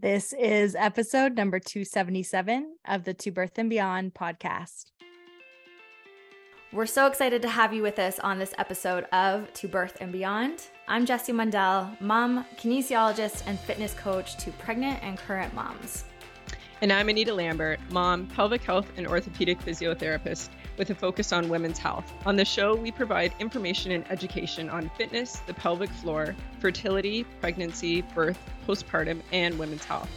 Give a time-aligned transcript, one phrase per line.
[0.00, 4.92] This is episode number 277 of the To Birth and Beyond podcast.
[6.72, 10.12] We're so excited to have you with us on this episode of To Birth and
[10.12, 10.68] Beyond.
[10.86, 16.04] I'm Jessie Mundell, mom, kinesiologist, and fitness coach to pregnant and current moms.
[16.80, 21.76] And I'm Anita Lambert, mom, pelvic health, and orthopedic physiotherapist with a focus on women's
[21.76, 22.12] health.
[22.24, 28.02] On the show, we provide information and education on fitness, the pelvic floor, fertility, pregnancy,
[28.14, 30.08] birth, postpartum, and women's health.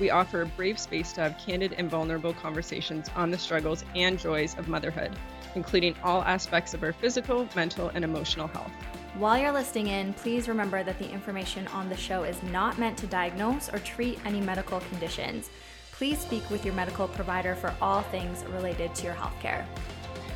[0.00, 4.18] We offer a brave space to have candid and vulnerable conversations on the struggles and
[4.18, 5.14] joys of motherhood,
[5.54, 8.72] including all aspects of our physical, mental, and emotional health.
[9.18, 12.96] While you're listening in, please remember that the information on the show is not meant
[12.98, 15.50] to diagnose or treat any medical conditions.
[15.96, 19.64] Please speak with your medical provider for all things related to your healthcare.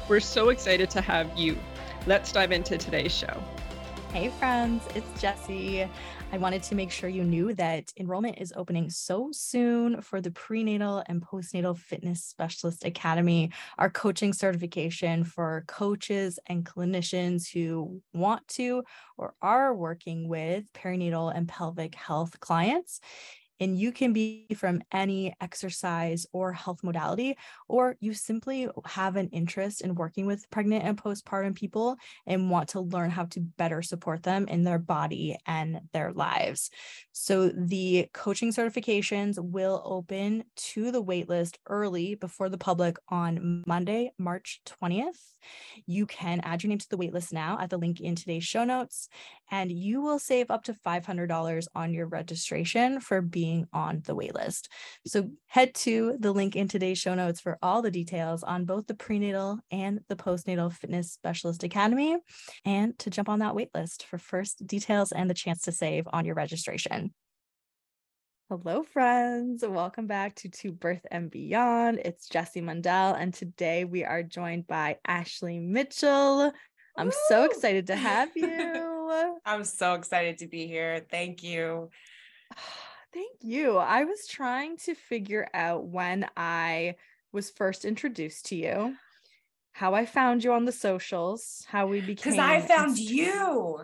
[0.09, 1.59] We're so excited to have you.
[2.07, 3.43] Let's dive into today's show.
[4.11, 5.87] Hey, friends, it's Jessie.
[6.33, 10.31] I wanted to make sure you knew that enrollment is opening so soon for the
[10.31, 18.49] Prenatal and Postnatal Fitness Specialist Academy, our coaching certification for coaches and clinicians who want
[18.49, 18.83] to
[19.19, 23.01] or are working with perinatal and pelvic health clients.
[23.61, 27.37] And you can be from any exercise or health modality,
[27.69, 32.71] or you simply have an interest in working with pregnant and postpartum people and want
[32.71, 36.71] to learn how to better support them in their body and their lives.
[37.13, 44.13] So the coaching certifications will open to the waitlist early before the public on Monday,
[44.19, 45.37] March 20th.
[45.87, 48.65] You can add your name to the waitlist now at the link in today's show
[48.65, 49.09] notes,
[49.51, 54.69] and you will save up to $500 on your registration for being on the waitlist.
[55.07, 58.87] So head to the link in today's show notes for all the details on both
[58.87, 62.17] the prenatal and the postnatal fitness specialist academy
[62.65, 66.25] and to jump on that waitlist for first details and the chance to save on
[66.25, 67.13] your registration.
[68.51, 69.63] Hello, friends.
[69.65, 72.01] Welcome back to To Birth and Beyond.
[72.05, 76.53] It's Jessie Mundell, and today we are joined by Ashley Mitchell.
[76.97, 77.13] I'm Woo!
[77.29, 79.39] so excited to have you.
[79.45, 81.07] I'm so excited to be here.
[81.09, 81.91] Thank you.
[83.13, 83.77] Thank you.
[83.77, 86.97] I was trying to figure out when I
[87.33, 88.97] was first introduced to you,
[89.73, 92.33] how I found you on the socials, how we became.
[92.33, 93.81] Because I found you.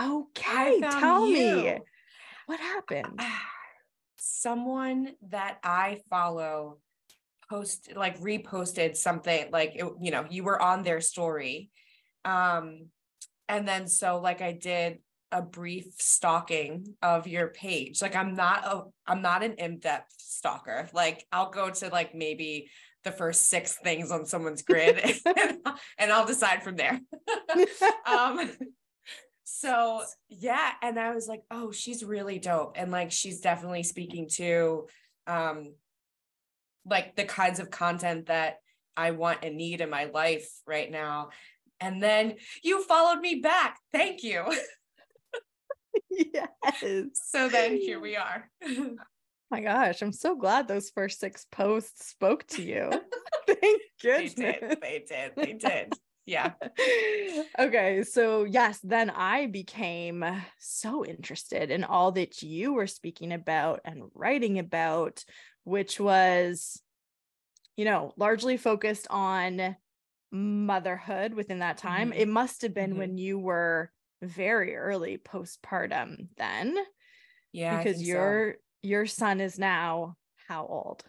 [0.00, 1.34] Okay, found tell you.
[1.34, 1.78] me
[2.46, 3.20] what happened.
[4.16, 6.78] someone that I follow
[7.50, 11.70] post like reposted something like it, you know you were on their story
[12.24, 12.86] um
[13.48, 15.00] and then so like I did
[15.32, 18.02] a brief stalking of your page.
[18.02, 20.88] Like I'm not a I'm not an in-depth stalker.
[20.92, 22.68] Like I'll go to like maybe
[23.02, 25.58] the first six things on someone's grid and,
[25.98, 27.00] and I'll decide from there.
[28.06, 28.50] Um
[29.44, 34.26] so yeah and i was like oh she's really dope and like she's definitely speaking
[34.28, 34.86] to
[35.26, 35.74] um
[36.86, 38.56] like the kinds of content that
[38.96, 41.28] i want and need in my life right now.
[41.80, 43.78] And then you followed me back.
[43.92, 44.44] Thank you
[46.32, 48.48] yes so then here we are
[49.52, 52.90] my gosh, I'm so glad those first six posts spoke to you.
[53.46, 54.34] Thank goodness.
[54.34, 54.80] They did.
[54.80, 55.32] They did.
[55.36, 55.92] They did
[56.24, 56.52] yeah.
[57.58, 58.04] okay.
[58.04, 60.24] So, yes, then I became
[60.58, 65.24] so interested in all that you were speaking about and writing about,
[65.64, 66.80] which was,
[67.76, 69.76] you know, largely focused on
[70.30, 72.10] motherhood within that time.
[72.10, 72.20] Mm-hmm.
[72.20, 72.98] It must have been mm-hmm.
[72.98, 73.90] when you were
[74.22, 76.76] very early postpartum then.
[77.52, 77.82] Yeah.
[77.82, 78.88] Because your so.
[78.88, 80.16] your son is now
[80.48, 81.04] how old?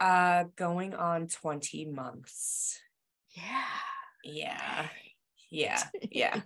[0.00, 2.80] Uh going on 20 months.
[3.30, 3.62] Yeah.
[4.24, 4.86] Yeah.
[5.50, 5.80] Yeah.
[6.10, 6.40] Yeah.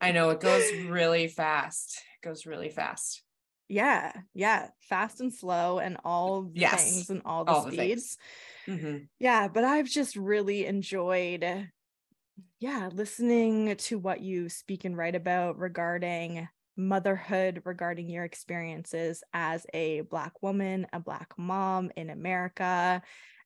[0.00, 2.00] I know it goes really fast.
[2.22, 3.20] It goes really fast.
[3.66, 4.12] Yeah.
[4.32, 4.68] Yeah.
[4.88, 6.84] Fast and slow and all the yes.
[6.84, 8.16] things and all the all speeds.
[8.66, 8.96] The mm-hmm.
[9.18, 9.48] Yeah.
[9.48, 11.42] But I've just really enjoyed,
[12.58, 19.66] yeah, listening to what you speak and write about regarding motherhood, regarding your experiences as
[19.74, 23.02] a Black woman, a Black mom in America,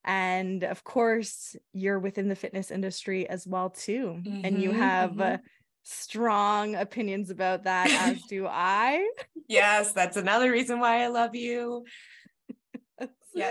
[0.07, 4.23] and of course, you're within the fitness industry as well too.
[4.23, 5.35] Mm-hmm, and you mm-hmm, have mm-hmm.
[5.35, 5.37] uh,
[5.83, 9.09] strong opinions about that as do I.
[9.49, 11.85] yes, that's another reason why I love you.
[13.35, 13.51] yeah.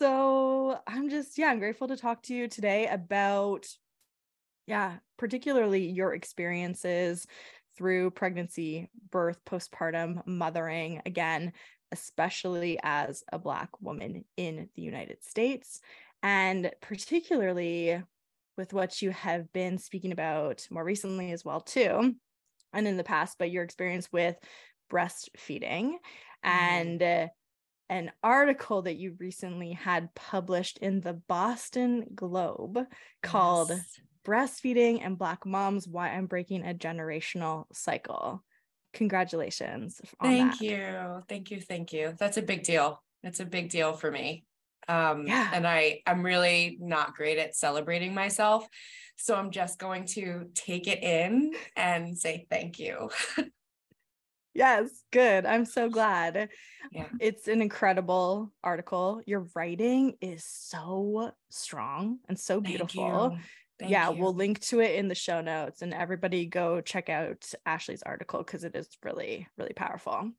[0.00, 3.66] So, I'm just yeah, I'm grateful to talk to you today about
[4.66, 7.26] yeah, particularly your experiences
[7.76, 11.52] through pregnancy, birth, postpartum, mothering, again,
[11.92, 15.80] especially as a Black woman in the United States,
[16.22, 18.02] and particularly
[18.56, 22.14] with what you have been speaking about more recently as well too
[22.72, 24.36] and in the past but your experience with
[24.92, 25.94] breastfeeding
[26.42, 27.26] and uh,
[27.88, 32.78] an article that you recently had published in the Boston Globe
[33.22, 34.00] called Yes.
[34.24, 38.42] Breastfeeding and Black Moms Why I'm Breaking a Generational Cycle.
[38.94, 40.00] Congratulations.
[40.20, 40.64] On Thank that.
[40.64, 41.22] you.
[41.28, 41.60] Thank you.
[41.60, 42.14] Thank you.
[42.18, 43.02] That's a big deal.
[43.22, 44.44] It's a big deal for me.
[44.88, 45.50] Um, Yeah.
[45.52, 48.66] and I, I'm really not great at celebrating myself.
[49.16, 53.10] So I'm just going to take it in and say thank you.
[54.56, 55.46] Yes, good.
[55.46, 56.48] I'm so glad.
[56.92, 57.08] Yeah.
[57.18, 59.20] It's an incredible article.
[59.26, 63.36] Your writing is so strong and so Thank beautiful.
[63.78, 64.20] Thank yeah, you.
[64.20, 68.38] we'll link to it in the show notes and everybody go check out Ashley's article
[68.38, 70.30] because it is really, really powerful.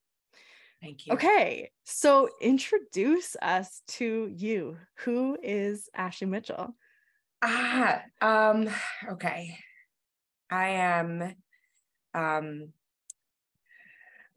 [0.82, 1.14] Thank you.
[1.14, 4.78] Okay, so introduce us to you.
[5.00, 6.76] Who is Ashley Mitchell?
[7.42, 8.70] Ah, um,
[9.12, 9.58] okay.
[10.50, 11.36] I am
[12.14, 12.70] um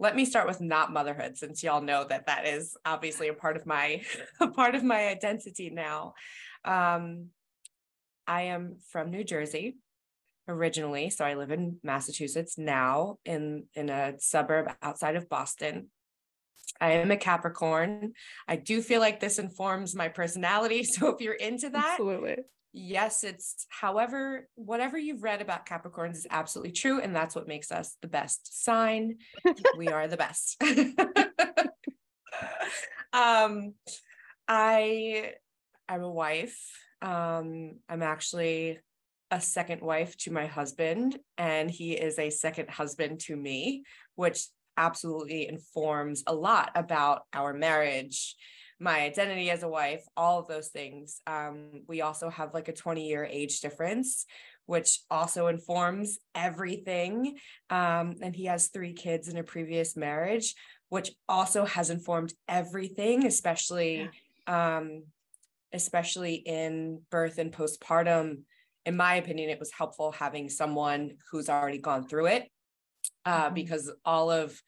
[0.01, 3.57] let me start with not motherhood since y'all know that that is obviously a part
[3.57, 4.03] of my
[4.41, 6.15] a part of my identity now.
[6.65, 7.29] Um
[8.29, 9.79] I am from New Jersey
[10.47, 15.89] originally, so I live in Massachusetts now in in a suburb outside of Boston.
[16.81, 18.13] I am a Capricorn.
[18.47, 22.37] I do feel like this informs my personality, so if you're into that, Absolutely.
[22.75, 27.01] yes, it's however, whatever you've read about Capricorns is absolutely true.
[27.01, 29.17] And that's what makes us the best sign.
[29.77, 30.63] we are the best.
[33.15, 33.73] um,
[34.47, 35.33] I
[35.89, 36.59] I'm a wife.
[37.03, 38.79] Um, I'm actually
[39.31, 43.85] a second wife to my husband, and he is a second husband to me,
[44.15, 44.47] which
[44.77, 48.37] absolutely informs a lot about our marriage
[48.81, 51.21] my identity as a wife, all of those things.
[51.27, 54.25] Um, we also have like a 20 year age difference,
[54.67, 57.39] which also informs everything.
[57.71, 60.55] Um, and he has three kids in a previous marriage,
[60.91, 64.11] which also has informed everything, especially
[64.47, 65.05] um,
[65.73, 68.43] especially in birth and postpartum.
[68.87, 72.51] In my opinion, it was helpful having someone who's already gone through it
[73.25, 73.55] uh, Mhm.
[73.55, 74.61] because all of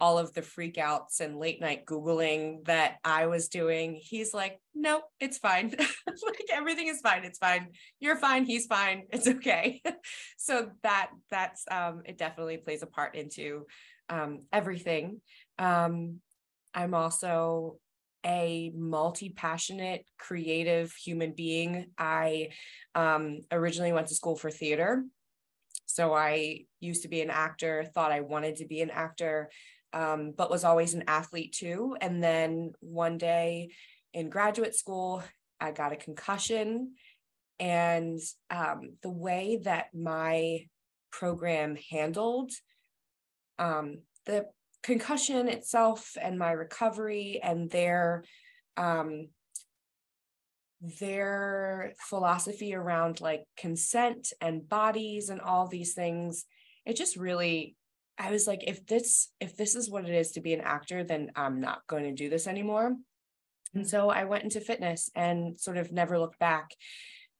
[0.00, 5.02] all of the freakouts and late night Googling that I was doing, he's like, nope,
[5.18, 5.74] it's fine.
[6.06, 7.24] like everything is fine.
[7.24, 7.72] It's fine.
[7.98, 8.44] You're fine.
[8.44, 9.06] He's fine.
[9.10, 9.82] It's okay.
[10.38, 13.66] so that that's um it definitely plays a part into
[14.08, 15.20] um everything.
[15.58, 16.20] Um
[16.72, 17.78] I'm also
[18.24, 21.86] a multi-passionate creative human being.
[21.96, 22.50] I
[22.94, 25.04] um originally went to school for theater.
[25.86, 29.48] So I used to be an actor, thought I wanted to be an actor
[29.92, 31.96] um, but was always an athlete too.
[32.00, 33.70] And then one day
[34.12, 35.22] in graduate school,
[35.60, 36.94] I got a concussion.
[37.58, 38.20] And
[38.50, 40.66] um, the way that my
[41.10, 42.52] program handled
[43.58, 44.46] um, the
[44.82, 48.24] concussion itself and my recovery and their
[48.76, 49.28] um,
[51.00, 56.44] their philosophy around like consent and bodies and all these things
[56.86, 57.76] it just really
[58.18, 61.04] I was like, if this if this is what it is to be an actor,
[61.04, 62.96] then I'm not going to do this anymore.
[63.74, 66.70] And so I went into fitness and sort of never looked back.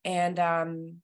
[0.05, 0.97] And um,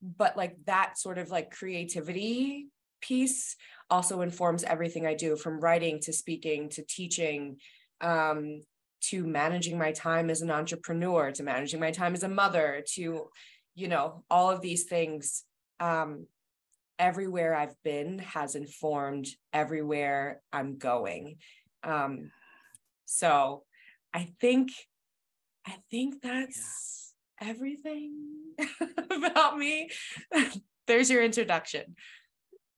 [0.00, 2.68] but like that sort of like creativity
[3.02, 3.56] piece
[3.90, 7.56] also informs everything I do from writing to speaking to teaching
[8.00, 8.60] um
[9.00, 13.28] to managing my time as an entrepreneur to managing my time as a mother to
[13.74, 15.44] you know all of these things
[15.80, 16.26] um
[16.98, 21.36] everywhere I've been has informed everywhere I'm going.
[21.82, 22.30] Um,
[23.06, 23.62] so
[24.12, 24.70] I think,
[25.66, 28.54] I think that's everything
[29.10, 29.90] about me.
[30.86, 31.94] There's your introduction.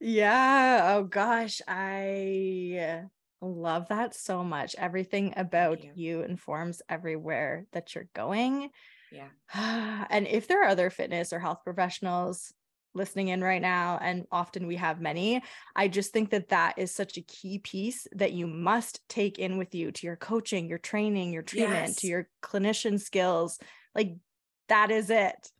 [0.00, 0.94] Yeah.
[0.96, 3.04] Oh gosh, I
[3.42, 4.74] love that so much.
[4.76, 5.92] Everything about you.
[5.94, 6.22] you.
[6.22, 8.70] informs everywhere that you're going.
[9.12, 9.28] Yeah.
[10.10, 12.52] and if there are other fitness or health professionals
[12.92, 15.42] listening in right now, and often we have many,
[15.76, 19.58] I just think that that is such a key piece that you must take in
[19.58, 23.58] with you to your coaching, your training, your treatment, to your clinician skills.
[23.94, 24.16] Like
[24.68, 25.50] that is it.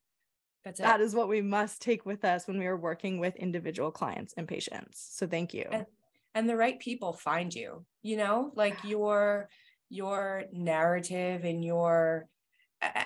[0.65, 0.83] That's it.
[0.83, 4.35] That is what we must take with us when we are working with individual clients
[4.37, 5.09] and patients.
[5.13, 5.67] So thank you.
[5.71, 5.87] And-
[6.35, 9.49] and the right people find you you know like your
[9.89, 12.29] your narrative and your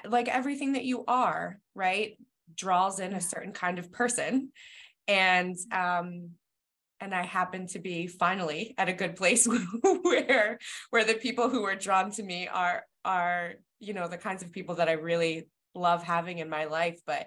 [0.05, 2.19] like everything that you are right
[2.55, 4.53] draws in a certain kind of person
[5.09, 6.31] and um
[7.01, 9.49] and i happen to be finally at a good place
[10.03, 10.59] where
[10.91, 14.53] where the people who are drawn to me are are you know the kinds of
[14.53, 17.27] people that i really love having in my life but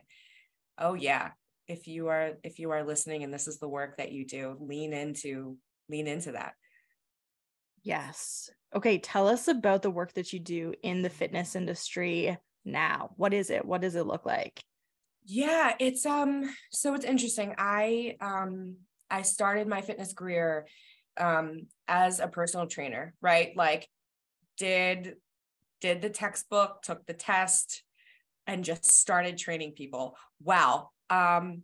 [0.78, 1.32] oh yeah
[1.68, 4.56] if you are if you are listening and this is the work that you do
[4.60, 5.58] lean into
[5.90, 6.54] lean into that
[7.88, 8.50] Yes.
[8.76, 13.12] Okay, tell us about the work that you do in the fitness industry now.
[13.16, 13.64] What is it?
[13.64, 14.60] What does it look like?
[15.24, 17.56] Yeah, it's um so it's interesting.
[17.58, 18.76] I um
[19.10, 20.68] I started my fitness career
[21.18, 23.56] um as a personal trainer, right?
[23.56, 23.88] Like
[24.58, 25.16] did
[25.80, 27.84] did the textbook, took the test
[28.48, 30.18] and just started training people.
[30.42, 30.90] Wow.
[31.10, 31.64] Um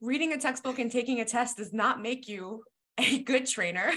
[0.00, 2.64] reading a textbook and taking a test does not make you
[2.98, 3.92] a good trainer.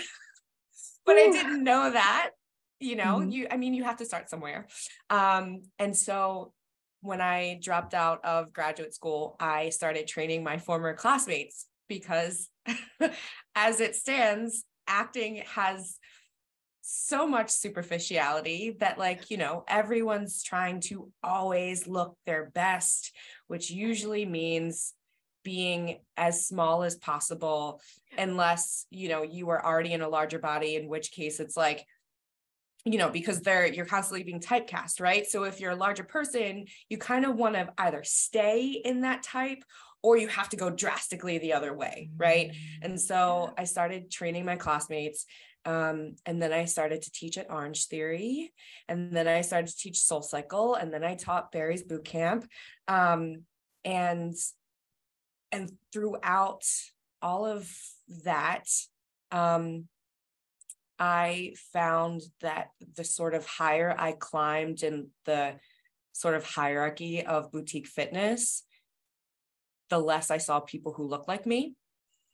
[1.06, 2.32] but I didn't know that.
[2.80, 3.32] You know, mm-hmm.
[3.32, 4.68] you I mean you have to start somewhere.
[5.10, 6.54] Um and so
[7.02, 12.50] when I dropped out of graduate school, I started training my former classmates because
[13.56, 15.98] as it stands, acting has
[17.08, 23.12] so much superficiality that like you know everyone's trying to always look their best
[23.48, 24.94] which usually means
[25.44, 27.80] being as small as possible
[28.18, 31.86] unless you know you are already in a larger body in which case it's like
[32.86, 35.28] you know because they're you're constantly being typecast right?
[35.28, 39.22] So if you're a larger person you kind of want to either stay in that
[39.22, 39.64] type
[40.02, 42.52] or you have to go drastically the other way right?
[42.82, 45.26] And mm, so i started training my classmates
[45.66, 48.50] um, and then I started to teach at Orangetheory,
[48.88, 52.48] and then I started to teach SoulCycle, and then I taught Barry's Boot Camp,
[52.88, 53.44] um,
[53.84, 54.36] and
[55.52, 56.64] and throughout
[57.22, 57.72] all of
[58.24, 58.66] that,
[59.32, 59.88] um,
[61.00, 65.56] I found that the sort of higher I climbed in the
[66.12, 68.64] sort of hierarchy of boutique fitness,
[69.90, 71.76] the less I saw people who looked like me.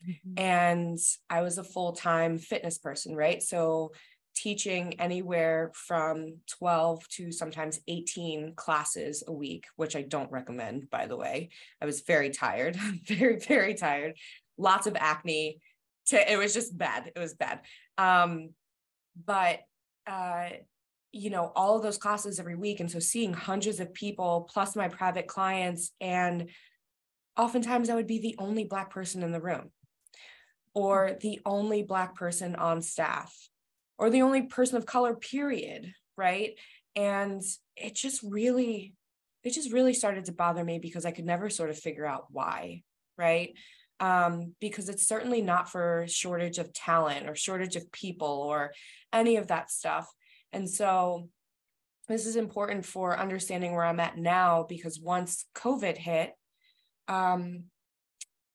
[0.08, 0.40] Mm-hmm.
[0.40, 3.42] And I was a full time fitness person, right?
[3.42, 3.92] So
[4.36, 11.08] teaching anywhere from 12 to sometimes 18 classes a week, which I don't recommend, by
[11.08, 11.50] the way.
[11.82, 12.76] I was very tired,
[13.08, 14.18] very, very tired,
[14.58, 15.60] lots of acne.
[16.08, 17.12] To, it was just bad.
[17.16, 17.62] It was bad.
[17.98, 18.50] Um,
[19.26, 19.60] but,
[20.08, 20.50] uh,
[21.12, 22.80] you know, all of those classes every week.
[22.80, 26.50] And so seeing hundreds of people plus my private clients, and
[27.38, 29.72] oftentimes I would be the only Black person in the room
[30.74, 33.36] or the only Black person on staff
[33.98, 35.94] or the only person of color, period.
[36.18, 36.58] Right.
[36.96, 37.42] And
[37.76, 38.94] it just really,
[39.44, 42.26] it just really started to bother me because I could never sort of figure out
[42.30, 42.84] why.
[43.18, 43.54] Right.
[44.00, 48.72] Um, because it's certainly not for shortage of talent or shortage of people or
[49.14, 50.12] any of that stuff.
[50.52, 51.30] And so
[52.08, 56.34] this is important for understanding where I'm at now because once COVID hit,
[57.08, 57.66] um,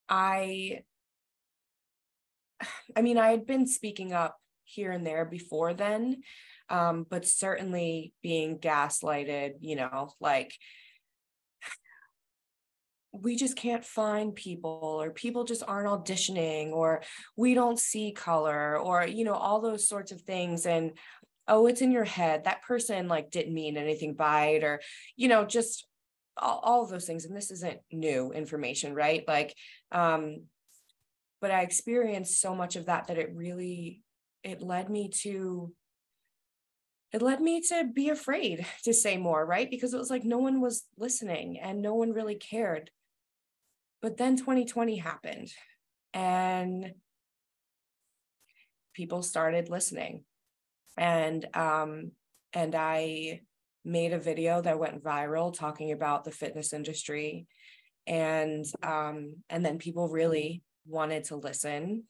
[0.08, 0.80] I
[2.96, 6.22] I mean, I had been speaking up here and there before then,
[6.68, 10.52] um, but certainly being gaslighted, you know, like
[13.12, 17.02] we just can't find people or people just aren't auditioning or
[17.36, 20.66] we don't see color or you know all those sorts of things.
[20.66, 20.92] And
[21.48, 22.44] oh it's in your head.
[22.44, 24.80] That person like didn't mean anything by it or
[25.16, 25.86] you know just
[26.36, 27.24] all, all those things.
[27.24, 29.22] And this isn't new information right?
[29.26, 29.54] Like
[29.92, 30.42] um
[31.40, 34.02] but i experienced so much of that that it really
[34.42, 35.72] it led me to
[37.12, 39.70] it led me to be afraid to say more right?
[39.70, 42.90] Because it was like no one was listening and no one really cared.
[44.02, 45.50] But then 2020 happened
[46.12, 46.92] and
[48.94, 50.24] people started listening.
[50.96, 52.12] And um
[52.52, 53.40] and i
[53.84, 57.46] made a video that went viral talking about the fitness industry
[58.06, 62.04] and um and then people really wanted to listen.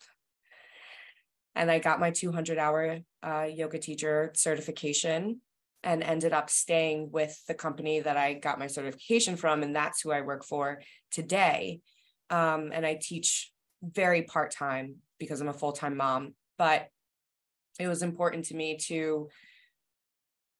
[1.55, 5.41] And I got my 200 hour uh, yoga teacher certification
[5.83, 9.63] and ended up staying with the company that I got my certification from.
[9.63, 11.81] And that's who I work for today.
[12.29, 13.53] Um, and I teach
[13.83, 16.35] very part time because I'm a full time mom.
[16.59, 16.89] But
[17.79, 19.29] it was important to me to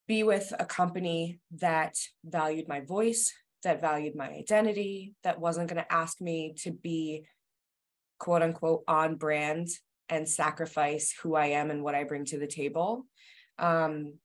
[0.07, 3.33] be with a company that valued my voice,
[3.63, 7.25] that valued my identity, that wasn't going to ask me to be
[8.19, 9.67] quote unquote on brand
[10.09, 13.05] and sacrifice who I am and what I bring to the table.
[13.59, 14.15] Um,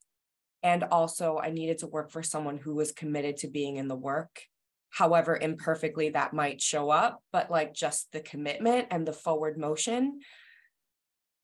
[0.62, 3.96] and also, I needed to work for someone who was committed to being in the
[3.96, 4.42] work,
[4.90, 10.20] however imperfectly that might show up, but like just the commitment and the forward motion.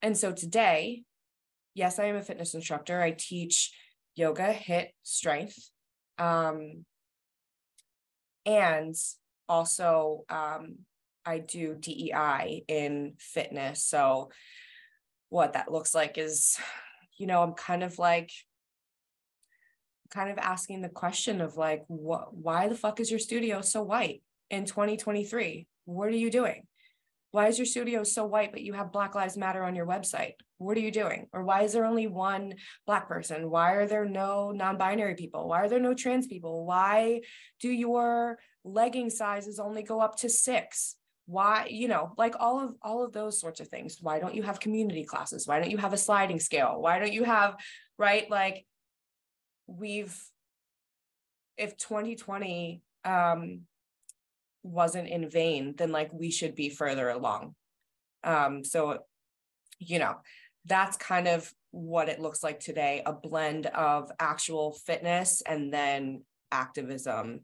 [0.03, 1.03] And so today,
[1.75, 3.01] yes, I am a fitness instructor.
[3.01, 3.73] I teach
[4.15, 5.71] yoga, HIIT, strength.
[6.19, 6.85] Um,
[8.47, 8.95] and
[9.49, 10.79] also um,
[11.29, 13.85] I do DEI in fitness.
[13.85, 14.31] So
[15.29, 16.59] what that looks like is,
[17.19, 18.31] you know, I'm kind of like
[20.11, 23.83] kind of asking the question of like what why the fuck is your studio so
[23.83, 25.67] white in 2023?
[25.85, 26.63] What are you doing?
[27.31, 30.33] why is your studio so white but you have black lives matter on your website
[30.59, 32.55] what are you doing or why is there only one
[32.87, 37.21] black person why are there no non-binary people why are there no trans people why
[37.61, 40.97] do your legging sizes only go up to six
[41.29, 43.99] why you know like all of all of those sorts of things.
[44.01, 45.47] Why don't you have community classes?
[45.47, 46.81] Why don't you have a sliding scale?
[46.81, 47.57] Why don't you have
[47.99, 48.65] right like
[49.67, 50.19] we've
[51.59, 53.61] if 2020 um
[54.63, 57.55] wasn't in vain then like we should be further along.
[58.25, 59.01] Um so
[59.79, 60.17] you know
[60.65, 66.23] that's kind of what it looks like today a blend of actual fitness and then
[66.51, 67.41] activism.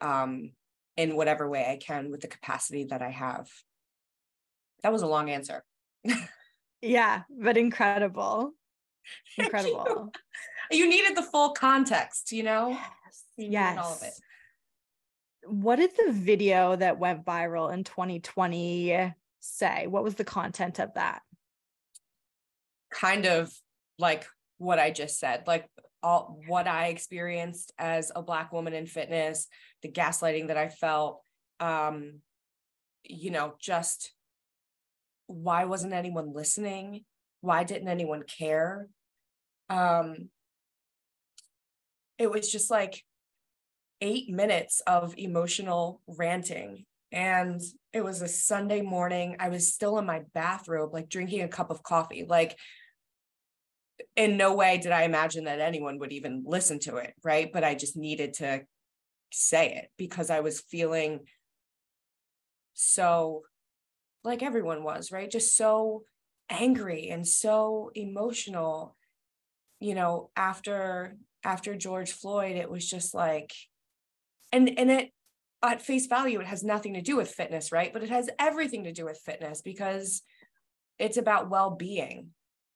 [0.00, 0.52] Um
[0.96, 3.48] in whatever way I can with the capacity that I have.
[4.82, 5.64] That was a long answer.
[6.82, 8.52] yeah, but incredible.
[9.38, 10.10] Incredible.
[10.70, 10.78] You.
[10.78, 10.88] you.
[10.88, 12.70] needed the full context, you know?
[12.70, 13.24] Yes.
[13.36, 13.78] yes.
[13.78, 14.12] all of it.
[15.46, 19.86] What did the video that went viral in 2020 say?
[19.86, 21.20] What was the content of that?
[22.90, 23.52] Kind of
[23.98, 25.68] like what I just said, like
[26.04, 29.48] all what I experienced as a black woman in fitness,
[29.82, 31.22] the gaslighting that I felt,
[31.60, 32.20] um,
[33.02, 34.12] you know, just
[35.26, 37.04] why wasn't anyone listening?
[37.40, 38.88] Why didn't anyone care?
[39.70, 40.28] Um,
[42.18, 43.02] it was just like
[44.02, 46.84] eight minutes of emotional ranting.
[47.12, 47.62] And
[47.94, 49.36] it was a Sunday morning.
[49.38, 52.26] I was still in my bathrobe, like drinking a cup of coffee.
[52.28, 52.58] Like
[54.16, 57.50] in no way did I imagine that anyone would even listen to it, right?
[57.52, 58.62] But I just needed to
[59.32, 61.20] say it because I was feeling
[62.74, 63.42] so
[64.24, 65.30] like everyone was, right?
[65.30, 66.04] Just so
[66.50, 68.96] angry and so emotional.
[69.80, 73.52] You know, after after George Floyd, it was just like
[74.52, 75.10] and and it
[75.62, 77.92] at face value it has nothing to do with fitness, right?
[77.92, 80.22] But it has everything to do with fitness because
[80.98, 82.30] it's about well-being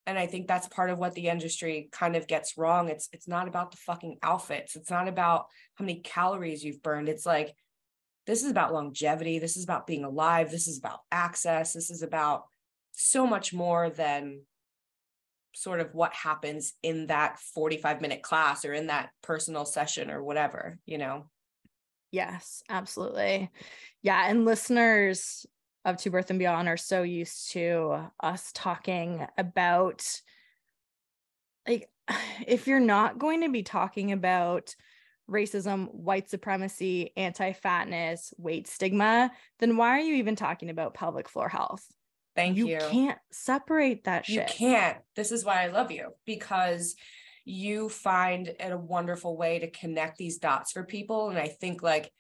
[0.09, 2.89] and i think that's part of what the industry kind of gets wrong.
[2.89, 4.75] It's it's not about the fucking outfits.
[4.75, 7.09] It's not about how many calories you've burned.
[7.09, 7.55] It's like
[8.27, 9.39] this is about longevity.
[9.39, 10.51] This is about being alive.
[10.51, 11.75] This is about access.
[11.75, 12.45] This is about
[12.93, 14.41] so much more than
[15.55, 20.23] sort of what happens in that 45 minute class or in that personal session or
[20.23, 21.27] whatever you know?
[22.11, 23.51] Yes absolutely.
[24.03, 25.47] Yeah and listeners
[25.85, 30.21] of To Birth and Beyond are so used to us talking about
[31.67, 31.89] like
[32.47, 34.75] if you're not going to be talking about
[35.31, 41.49] racism, white supremacy, anti-fatness, weight stigma, then why are you even talking about pelvic floor
[41.49, 41.87] health?
[42.35, 42.69] Thank you.
[42.69, 44.35] You can't separate that shit.
[44.37, 44.99] You can't.
[45.17, 46.95] This is why I love you because
[47.45, 51.83] you find it a wonderful way to connect these dots for people and I think
[51.83, 52.13] like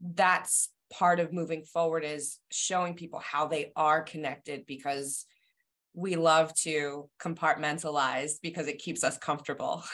[0.00, 5.26] that's part of moving forward is showing people how they are connected because
[5.94, 9.82] we love to compartmentalize because it keeps us comfortable.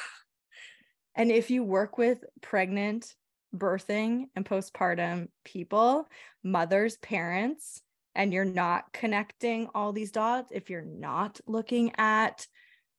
[1.16, 3.14] And if you work with pregnant,
[3.54, 6.08] birthing, and postpartum people,
[6.42, 7.82] mothers, parents,
[8.14, 12.46] and you're not connecting all these dots, if you're not looking at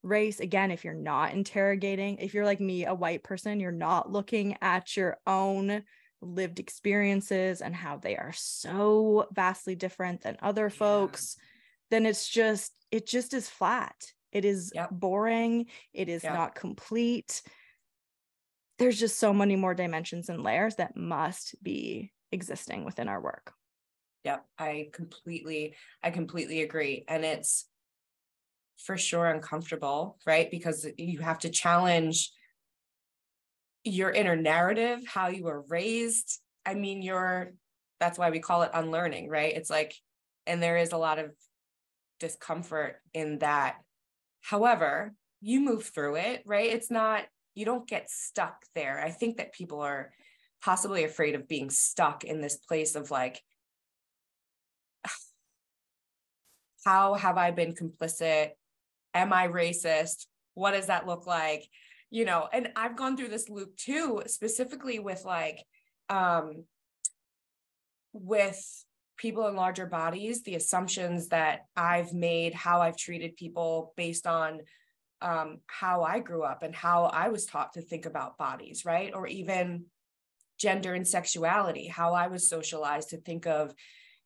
[0.03, 4.11] race, again, if you're not interrogating, if you're like me, a white person, you're not
[4.11, 5.83] looking at your own
[6.21, 11.37] lived experiences and how they are so vastly different than other folks,
[11.91, 13.95] then it's just, it just is flat.
[14.31, 14.89] It is yep.
[14.91, 15.67] boring.
[15.93, 16.33] It is yep.
[16.33, 17.41] not complete.
[18.79, 23.53] There's just so many more dimensions and layers that must be existing within our work.
[24.25, 27.05] Yep, I completely, I completely agree.
[27.07, 27.67] And it's
[28.83, 30.51] for sure uncomfortable, right?
[30.51, 32.31] Because you have to challenge
[33.85, 36.41] your inner narrative, how you were raised.
[36.65, 37.53] I mean, your
[37.99, 39.55] that's why we call it unlearning, right?
[39.55, 39.95] It's like,
[40.45, 41.31] and there is a lot of
[42.19, 43.77] discomfort in that.
[44.41, 46.71] However, you move through it, right?
[46.71, 49.01] It's not, you don't get stuck there.
[49.01, 50.11] I think that people are
[50.61, 53.41] possibly afraid of being stuck in this place of like,
[56.85, 58.49] how have I been complicit?
[59.13, 60.25] Am I racist?
[60.53, 61.67] What does that look like?
[62.09, 65.63] You know and i've gone through this loop too specifically with like
[66.09, 66.63] um
[68.13, 68.85] with
[69.17, 74.61] people in larger bodies the assumptions that i've made how i've treated people based on
[75.21, 79.13] um, how i grew up and how i was taught to think about bodies right?
[79.13, 79.85] Or even
[80.57, 83.73] gender and sexuality how i was socialized to think of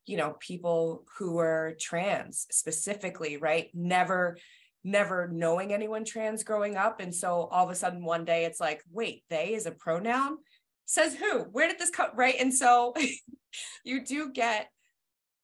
[0.06, 3.70] you know people who were trans specifically right?
[3.74, 4.38] Never
[4.84, 7.00] never knowing anyone trans growing up.
[7.00, 10.38] And so all of a sudden one day it's like, wait, they is a pronoun?
[10.86, 11.42] Says who?
[11.52, 12.12] Where did this come?
[12.16, 12.36] Right.
[12.40, 12.94] And so
[13.84, 14.70] you do get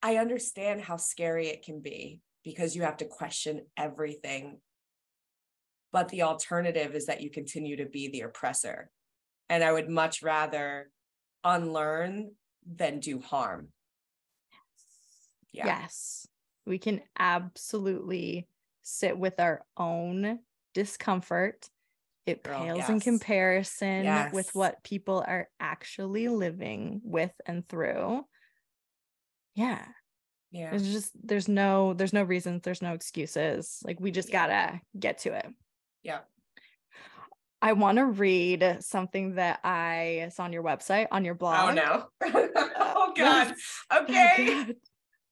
[0.02, 4.60] I understand how scary it can be because you have to question everything.
[5.91, 8.91] But the alternative is that you continue to be the oppressor.
[9.50, 10.91] And I would much rather
[11.43, 12.34] unlearn
[12.67, 13.69] than do harm.
[15.52, 15.65] Yeah.
[15.65, 16.28] Yes.
[16.67, 18.48] We can absolutely
[18.86, 20.39] sit with our own
[20.74, 21.67] discomfort.
[22.26, 22.89] It Girl, pales yes.
[22.89, 24.34] in comparison yes.
[24.34, 28.26] with what people are actually living with and through.
[29.54, 29.84] Yeah.
[30.52, 30.71] Yeah.
[30.71, 33.80] There's just there's no there's no reasons, there's no excuses.
[33.84, 34.48] Like we just yeah.
[34.48, 35.48] gotta get to it.
[36.02, 36.19] Yeah.
[37.62, 41.78] I want to read something that I saw on your website, on your oh, blog.
[42.21, 42.50] Oh no.
[42.78, 43.54] oh God.
[43.93, 44.74] Okay.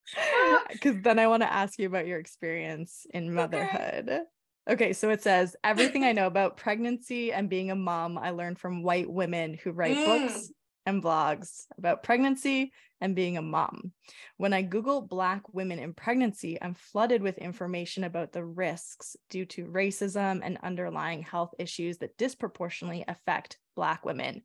[0.72, 4.10] Because then I want to ask you about your experience in motherhood.
[4.10, 4.24] Okay.
[4.70, 8.60] okay, so it says everything I know about pregnancy and being a mom, I learned
[8.60, 10.06] from white women who write mm.
[10.06, 10.52] books
[10.86, 12.72] and blogs about pregnancy
[13.04, 13.92] and being a mom.
[14.38, 19.46] When I Google Black women in pregnancy, I'm flooded with information about the risks due
[19.48, 24.42] to racism and underlying health issues that disproportionately affect Black women.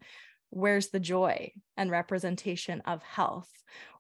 [0.51, 3.51] Where's the joy and representation of health?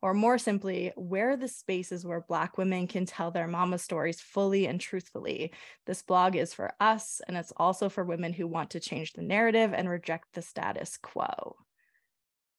[0.00, 4.20] Or more simply, where are the spaces where Black women can tell their mama stories
[4.20, 5.52] fully and truthfully?
[5.86, 9.22] This blog is for us, and it's also for women who want to change the
[9.22, 11.56] narrative and reject the status quo.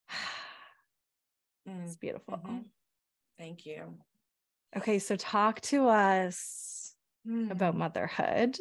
[1.66, 2.36] it's beautiful.
[2.36, 2.60] Mm-hmm.
[3.40, 3.96] Thank you.
[4.78, 6.94] Okay, so talk to us
[7.28, 7.50] mm.
[7.50, 8.56] about motherhood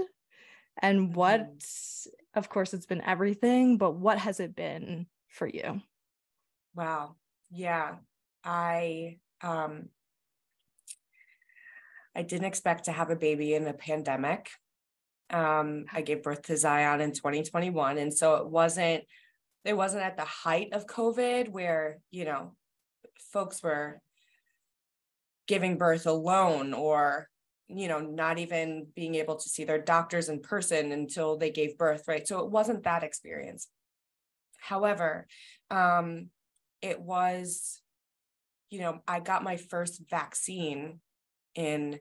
[0.80, 2.06] and what, mm.
[2.34, 5.06] of course, it's been everything, but what has it been
[5.38, 5.80] for you?
[6.74, 7.16] Wow.
[7.50, 7.96] Yeah.
[8.44, 9.88] I, um,
[12.14, 14.50] I didn't expect to have a baby in a pandemic.
[15.30, 17.98] Um, I gave birth to Zion in 2021.
[17.98, 19.04] And so it wasn't
[19.64, 22.54] it wasn't at the height of COVID where, you know,
[23.32, 24.00] folks were
[25.46, 27.28] giving birth alone or,
[27.68, 31.76] you know, not even being able to see their doctors in person until they gave
[31.76, 32.26] birth, right?
[32.26, 33.68] So it wasn't that experience.
[34.58, 35.26] However,
[35.70, 36.28] um,
[36.82, 37.80] it was,
[38.70, 41.00] you know, I got my first vaccine
[41.54, 41.98] in,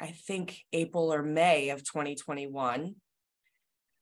[0.00, 2.94] I think, April or May of 2021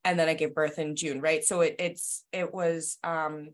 [0.04, 1.44] and then I gave birth in June, right?
[1.44, 3.50] So it, it's it was um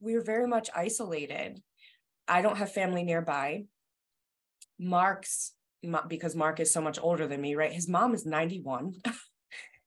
[0.00, 1.62] we were very much isolated.
[2.26, 3.64] I don't have family nearby.
[4.78, 5.52] Mark's
[6.08, 7.72] because Mark is so much older than me, right?
[7.72, 8.94] His mom is 91.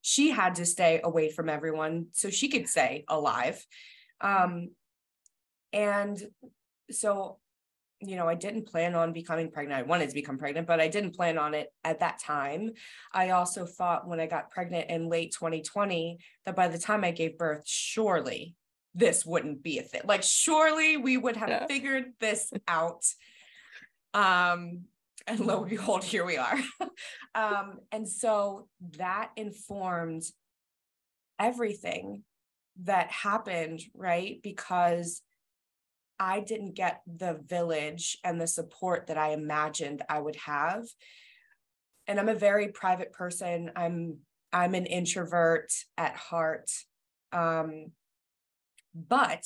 [0.06, 3.66] she had to stay away from everyone so she could stay alive.
[4.20, 4.70] Um,
[5.72, 6.22] and
[6.92, 7.38] so
[8.00, 9.80] you know, I didn't plan on becoming pregnant.
[9.80, 12.72] I wanted to become pregnant, but I didn't plan on it at that time.
[13.12, 17.10] I also thought when I got pregnant in late 2020 that by the time I
[17.10, 18.54] gave birth, surely
[18.94, 20.02] this wouldn't be a thing.
[20.04, 21.66] Like, surely we would have yeah.
[21.66, 23.02] figured this out.
[24.12, 24.82] Um,
[25.26, 26.58] and lo and behold, here we are.
[27.34, 30.24] um, and so that informed
[31.38, 32.22] everything
[32.82, 34.40] that happened, right?
[34.42, 35.22] Because
[36.18, 40.84] I didn't get the village and the support that I imagined I would have.
[42.06, 43.70] And I'm a very private person.
[43.76, 44.18] I'm
[44.52, 46.70] I'm an introvert at heart.
[47.32, 47.92] Um,
[48.94, 49.44] but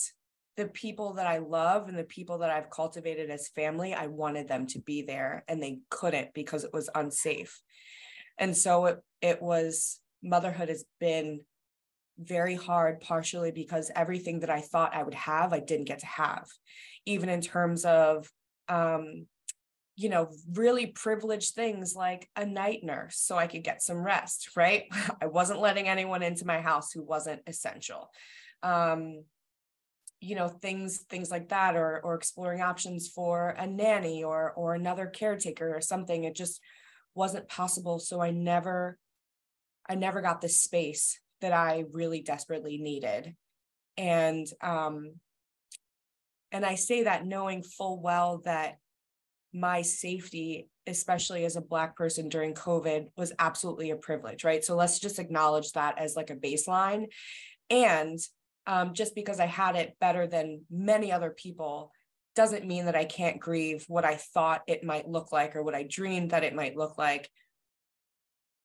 [0.57, 4.49] the people that I love and the people that I've cultivated as family, I wanted
[4.49, 7.61] them to be there and they couldn't because it was unsafe.
[8.39, 11.41] And so it it was motherhood has been
[12.19, 16.07] very hard, partially because everything that I thought I would have, I didn't get to
[16.07, 16.47] have,
[17.07, 18.31] even in terms of,
[18.69, 19.27] um,
[19.97, 24.51] you know, really privileged things like a night nurse so I could get some rest,
[24.57, 24.85] right?
[25.23, 28.11] I wasn't letting anyone into my house who wasn't essential.
[28.63, 29.25] Um,
[30.21, 34.75] you know things things like that or or exploring options for a nanny or or
[34.75, 36.61] another caretaker or something it just
[37.15, 38.99] wasn't possible so i never
[39.89, 43.35] i never got the space that I really desperately needed.
[43.97, 45.15] And um,
[46.53, 48.77] and I say that knowing full well that
[49.53, 54.65] my safety, especially as a Black person during COVID, was absolutely a privilege, right?
[54.65, 57.07] So let's just acknowledge that as like a baseline.
[57.69, 58.19] And
[58.71, 61.91] um, just because I had it better than many other people
[62.37, 65.75] doesn't mean that I can't grieve what I thought it might look like or what
[65.75, 67.29] I dreamed that it might look like.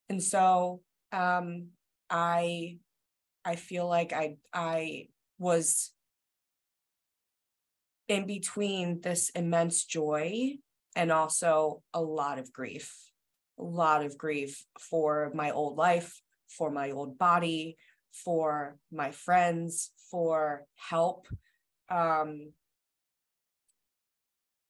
[0.08, 1.70] And so um,
[2.08, 2.78] I
[3.44, 5.08] I feel like I I
[5.40, 5.92] was
[8.08, 10.58] in between this immense joy
[10.96, 12.96] and also a lot of grief.
[13.58, 17.78] A lot of grief for my old life, for my old body,
[18.24, 21.28] for my friends, for help.
[21.90, 22.54] Um,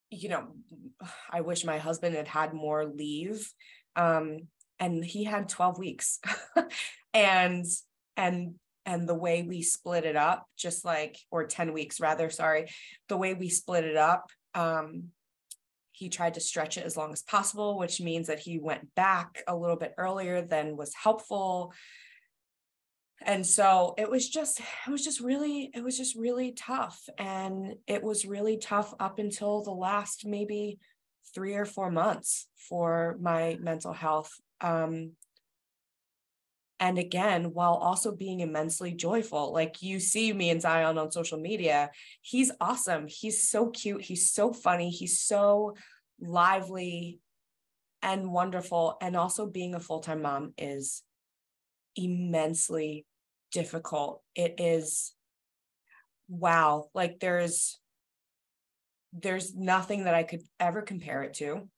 [0.10, 0.47] you know,
[1.29, 3.51] I wish my husband had had more leave.
[3.95, 4.47] Um,
[4.79, 6.19] and he had 12 weeks.
[7.13, 7.65] and
[8.17, 8.55] and
[8.86, 12.67] and the way we split it up, just like or 10 weeks rather, sorry,
[13.10, 15.05] the way we split it up, um,
[15.91, 19.41] he tried to stretch it as long as possible, which means that he went back
[19.47, 21.73] a little bit earlier than was helpful
[23.21, 27.75] and so it was just it was just really it was just really tough and
[27.88, 30.80] it was really tough up until the last maybe
[31.34, 35.12] three or four months for my mental health um
[36.80, 39.54] and again while also being immensely joyful.
[39.54, 44.32] Like you see me and zion on social media he's awesome he's so cute he's
[44.32, 45.75] so funny he's so
[46.19, 47.19] lively
[48.01, 51.01] and wonderful and also being a full-time mom is
[51.95, 53.05] immensely
[53.51, 54.21] difficult.
[54.36, 55.13] It is
[56.27, 57.79] wow, like there's
[59.13, 61.69] there's nothing that I could ever compare it to.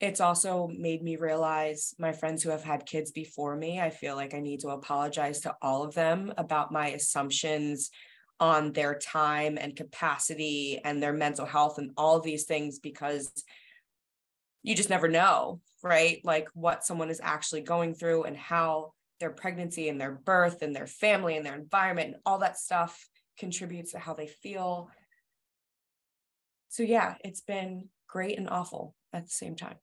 [0.00, 4.16] It's also made me realize my friends who have had kids before me, I feel
[4.16, 7.90] like I need to apologize to all of them about my assumptions
[8.40, 13.32] on their time and capacity and their mental health and all these things because
[14.62, 16.20] you just never know right?
[16.24, 20.74] Like what someone is actually going through and how their pregnancy and their birth and
[20.74, 24.90] their family and their environment and all that stuff contributes to how they feel.
[26.68, 29.76] So, yeah, it's been great and awful at the same time.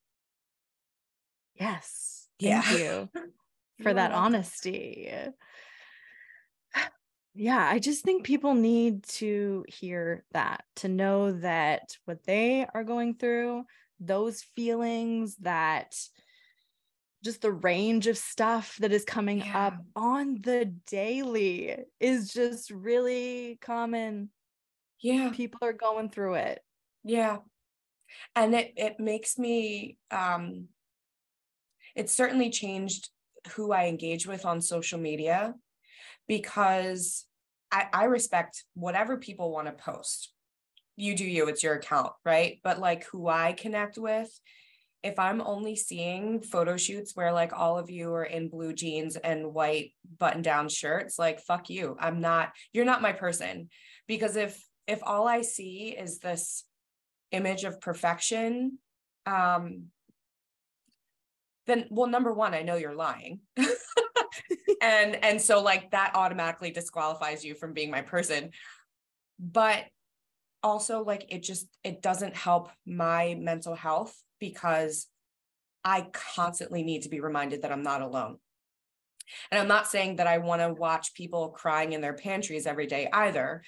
[1.60, 2.28] Yes.
[2.40, 2.78] Thank yeah.
[2.78, 3.10] you
[3.84, 5.10] for that honesty.
[7.38, 12.86] Yeah, I just think people need to hear that, to know that what they are
[12.86, 13.66] going through,
[14.00, 15.96] those feelings that
[17.24, 19.68] just the range of stuff that is coming yeah.
[19.68, 24.30] up on the daily is just really common.
[25.02, 25.32] Yeah.
[25.34, 26.62] People are going through it.
[27.04, 27.38] Yeah.
[28.36, 30.68] And it it makes me um
[31.96, 33.10] it certainly changed
[33.56, 35.56] who I engage with on social media
[36.28, 37.26] because
[37.72, 40.32] I, I respect whatever people want to post
[40.96, 42.60] you do you, it's your account, right?
[42.64, 44.30] But like who I connect with,
[45.04, 49.16] if I'm only seeing photo shoots where like all of you are in blue jeans
[49.16, 51.96] and white button down shirts, like fuck you.
[52.00, 53.70] I'm not, you're not my person.
[54.08, 56.64] Because if if all I see is this
[57.32, 58.78] image of perfection,
[59.26, 59.86] um,
[61.68, 63.40] then well, number one, I know you're lying.
[63.58, 68.52] and and so like that automatically disqualifies you from being my person.
[69.40, 69.86] But
[70.66, 75.08] also like it just it doesn't help my mental health because
[75.84, 78.38] I constantly need to be reminded that I'm not alone.
[79.52, 82.88] And I'm not saying that I want to watch people crying in their pantries every
[82.88, 83.62] day either.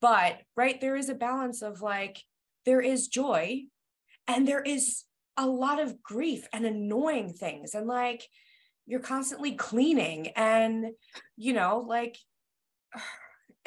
[0.00, 2.20] But right there is a balance of like
[2.66, 3.62] there is joy
[4.26, 5.04] and there is
[5.36, 8.26] a lot of grief and annoying things and like
[8.86, 10.86] you're constantly cleaning and
[11.36, 12.18] you know like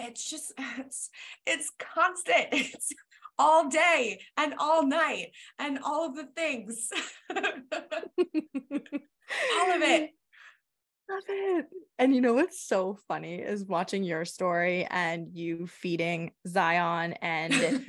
[0.08, 1.10] it's just it's
[1.46, 2.48] it's constant.
[2.52, 2.94] It's
[3.40, 6.90] all day and all night and all of the things.
[9.56, 10.10] All of it.
[11.10, 11.66] Love it.
[11.98, 17.86] And you know what's so funny is watching your story and you feeding zion and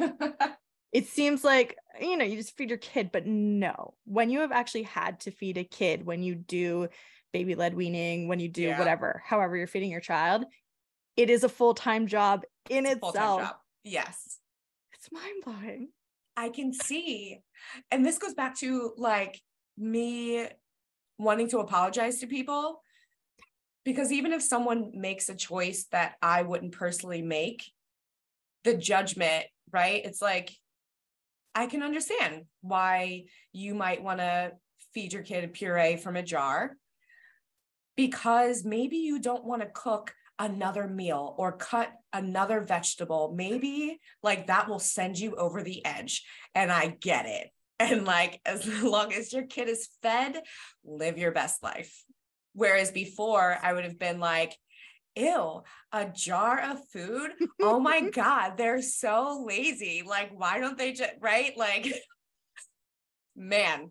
[0.92, 3.94] it seems like you know you just feed your kid but no.
[4.04, 6.88] When you have actually had to feed a kid when you do
[7.32, 8.78] baby led weaning when you do yeah.
[8.78, 10.44] whatever however you're feeding your child
[11.16, 13.42] it is a full-time job in it's itself.
[13.42, 13.56] Job.
[13.84, 14.38] Yes.
[14.94, 15.88] It's mind-blowing.
[16.36, 17.40] I can see.
[17.90, 19.40] And this goes back to like
[19.76, 20.46] me
[21.18, 22.82] wanting to apologize to people
[23.84, 27.64] because even if someone makes a choice that I wouldn't personally make,
[28.64, 30.04] the judgment, right?
[30.04, 30.52] It's like
[31.54, 34.52] I can understand why you might want to
[34.94, 36.76] feed your kid a puree from a jar
[37.96, 44.46] because maybe you don't want to cook another meal or cut another vegetable, maybe like
[44.48, 46.24] that will send you over the edge.
[46.54, 47.48] And I get it.
[47.80, 50.40] And like, as long as your kid is fed,
[50.84, 52.04] live your best life.
[52.52, 54.56] Whereas before, I would have been like,
[55.16, 57.32] ew, a jar of food.
[57.60, 60.04] Oh my God, they're so lazy.
[60.06, 61.56] Like, why don't they just, right?
[61.56, 61.92] Like,
[63.36, 63.90] man,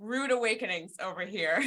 [0.00, 1.62] rude awakenings over here.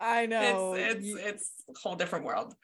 [0.00, 0.74] I know.
[0.74, 2.54] It's it's it's a whole different world.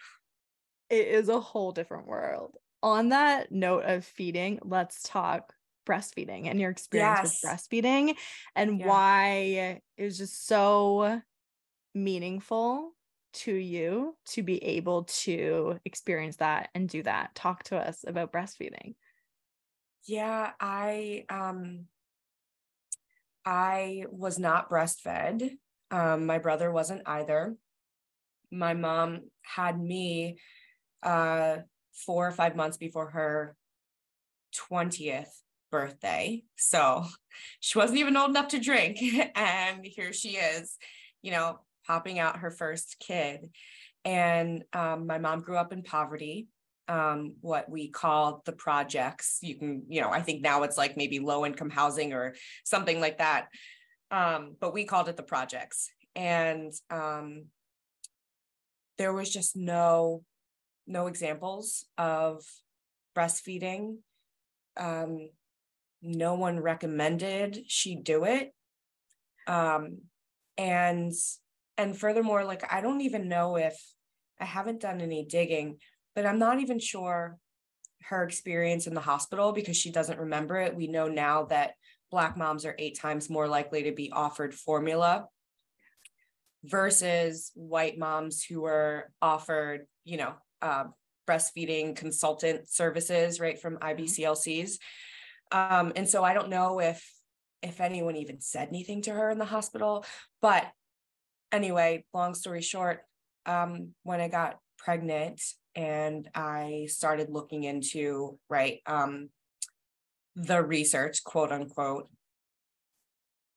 [0.91, 2.57] It is a whole different world.
[2.83, 5.55] On that note of feeding, let's talk
[5.87, 7.43] breastfeeding and your experience yes.
[7.43, 8.15] with breastfeeding
[8.55, 8.87] and yeah.
[8.87, 11.21] why it was just so
[11.95, 12.93] meaningful
[13.33, 17.35] to you to be able to experience that and do that?
[17.35, 18.95] Talk to us about breastfeeding.
[20.07, 21.87] Yeah, I um
[23.45, 25.51] I was not breastfed.
[25.91, 27.57] Um, my brother wasn't either.
[28.51, 30.39] My mom had me
[31.03, 31.59] uh
[32.07, 33.57] four or five months before her
[34.71, 35.29] 20th
[35.71, 36.43] birthday.
[36.57, 37.05] So
[37.61, 38.99] she wasn't even old enough to drink.
[39.37, 40.77] And here she is,
[41.23, 43.51] you know, popping out her first kid.
[44.05, 46.47] And um, my mom grew up in poverty,
[46.89, 49.39] um, what we call the projects.
[49.41, 53.01] You can, you know, I think now it's like maybe low income housing or something
[53.01, 53.49] like that.
[54.15, 55.91] Um, but we called it the projects.
[56.15, 57.47] And um,
[58.99, 60.23] there was just no
[60.87, 62.45] no examples of
[63.17, 63.97] breastfeeding.
[64.77, 65.31] Um,
[66.03, 68.55] no one recommended she do it.
[69.47, 70.03] Um,
[70.57, 71.13] and
[71.77, 73.77] and furthermore like i don't even know if
[74.41, 75.77] i haven't done any digging
[76.15, 77.37] but i'm not even sure
[78.09, 80.77] her experience in the hospital because she doesn't remember it.
[80.77, 81.73] We know now that
[82.15, 85.27] black moms are eight times more likely to be offered formula
[86.65, 90.85] versus white moms who are offered you know uh,
[91.29, 94.03] breastfeeding consultant services right from mm-hmm.
[94.03, 94.79] ibclcs
[95.53, 97.05] um, and so I don't know if
[97.63, 100.05] if anyone even said anything to her in the hospital.
[100.43, 100.67] But
[101.51, 103.03] anyway, long story short,
[103.47, 105.41] um, when I got pregnant
[105.75, 109.31] and I started looking into right um,
[110.37, 112.09] the research, quote unquote,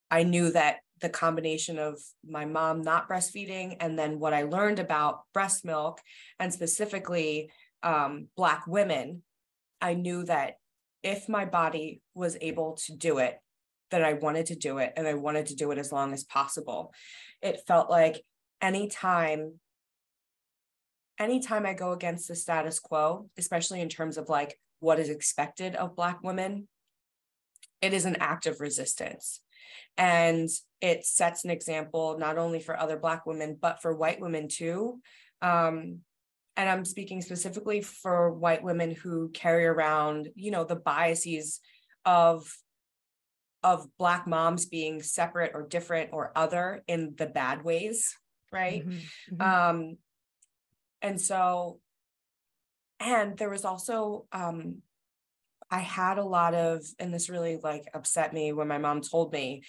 [0.09, 4.79] I knew that the combination of my mom not breastfeeding and then what I learned
[4.79, 5.99] about breast milk
[6.39, 7.51] and specifically
[7.83, 9.21] um, Black women,
[9.81, 10.55] I knew that
[11.03, 13.37] if my body was able to do it,
[13.91, 16.23] that I wanted to do it and I wanted to do it as long as
[16.23, 16.93] possible.
[17.41, 18.23] It felt like
[18.61, 19.59] anytime
[21.19, 25.75] anytime I go against the status quo, especially in terms of like what is expected
[25.75, 26.67] of black women,
[27.81, 29.41] it is an act of resistance.
[29.97, 30.49] And
[30.81, 34.99] it sets an example not only for other black women but for white women too.
[35.41, 36.01] Um,
[36.57, 41.61] and i'm speaking specifically for white women who carry around you know the biases
[42.03, 42.51] of
[43.63, 48.15] of black moms being separate or different or other in the bad ways
[48.51, 49.41] right mm-hmm, mm-hmm.
[49.41, 49.97] um
[51.01, 51.79] and so
[52.99, 54.81] and there was also um
[55.69, 59.31] i had a lot of and this really like upset me when my mom told
[59.33, 59.63] me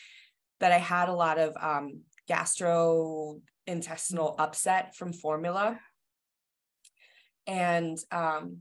[0.61, 4.41] that i had a lot of um gastrointestinal mm-hmm.
[4.41, 5.81] upset from formula.
[7.47, 8.59] And um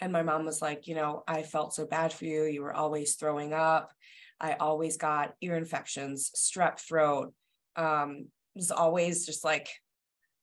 [0.00, 2.44] and my mom was like you know i felt so bad for you.
[2.44, 3.92] You were always throwing up.
[4.40, 7.32] I always got ear infections strep throat
[7.76, 9.68] um was always just like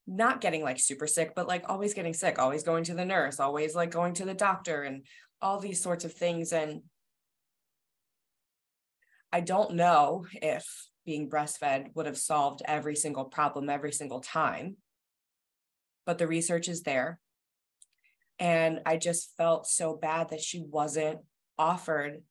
[0.05, 3.39] not getting like super sick but like always getting sick always going to the nurse
[3.39, 5.05] always like going to the doctor and
[5.41, 6.81] all these sorts of things and
[9.31, 10.65] i don't know if
[11.05, 14.75] being breastfed would have solved every single problem every single time
[16.05, 17.19] but the research is there
[18.39, 21.19] and I just felt so bad that she wasn't
[21.57, 22.23] offered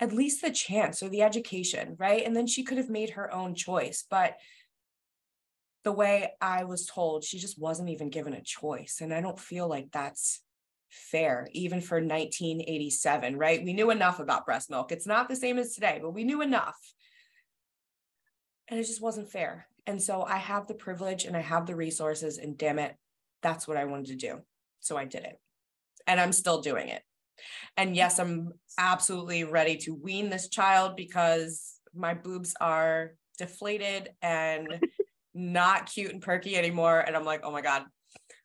[0.00, 2.24] at least the chance or the education, right?
[2.24, 4.04] And then she could have made her own choice.
[4.08, 4.36] But
[5.84, 8.98] the way I was told, she just wasn't even given a choice.
[9.00, 10.42] And I don't feel like that's
[10.90, 13.62] fair, even for 1987, right?
[13.62, 14.90] We knew enough about breast milk.
[14.92, 16.76] It's not the same as today, but we knew enough.
[18.68, 19.66] And it just wasn't fair.
[19.86, 22.94] And so I have the privilege and I have the resources, and damn it,
[23.42, 24.40] that's what I wanted to do.
[24.80, 25.38] So I did it.
[26.06, 27.02] And I'm still doing it.
[27.76, 34.82] And yes, I'm absolutely ready to wean this child because my boobs are deflated and
[35.38, 37.00] not cute and perky anymore.
[37.00, 37.84] And I'm like, oh my God.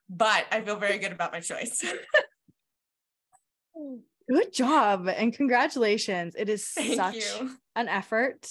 [0.09, 1.83] But I feel very good about my choice.
[4.29, 6.35] good job and congratulations.
[6.37, 7.51] It is Thank such you.
[7.75, 8.47] an effort.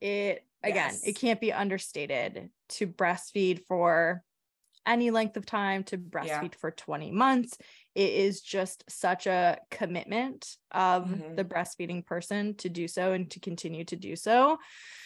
[0.00, 1.06] It again, yes.
[1.06, 4.22] it can't be understated to breastfeed for
[4.86, 6.58] any length of time to breastfeed yeah.
[6.58, 7.58] for 20 months.
[7.98, 11.34] It is just such a commitment of mm-hmm.
[11.34, 14.58] the breastfeeding person to do so and to continue to do so.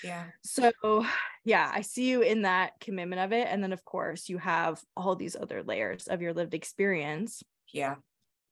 [0.05, 0.25] Yeah.
[0.45, 1.07] So,
[1.43, 3.49] yeah, I see you in that commitment of it.
[3.51, 7.43] And then, of course, you have all these other layers of your lived experience.
[7.73, 7.95] Yeah.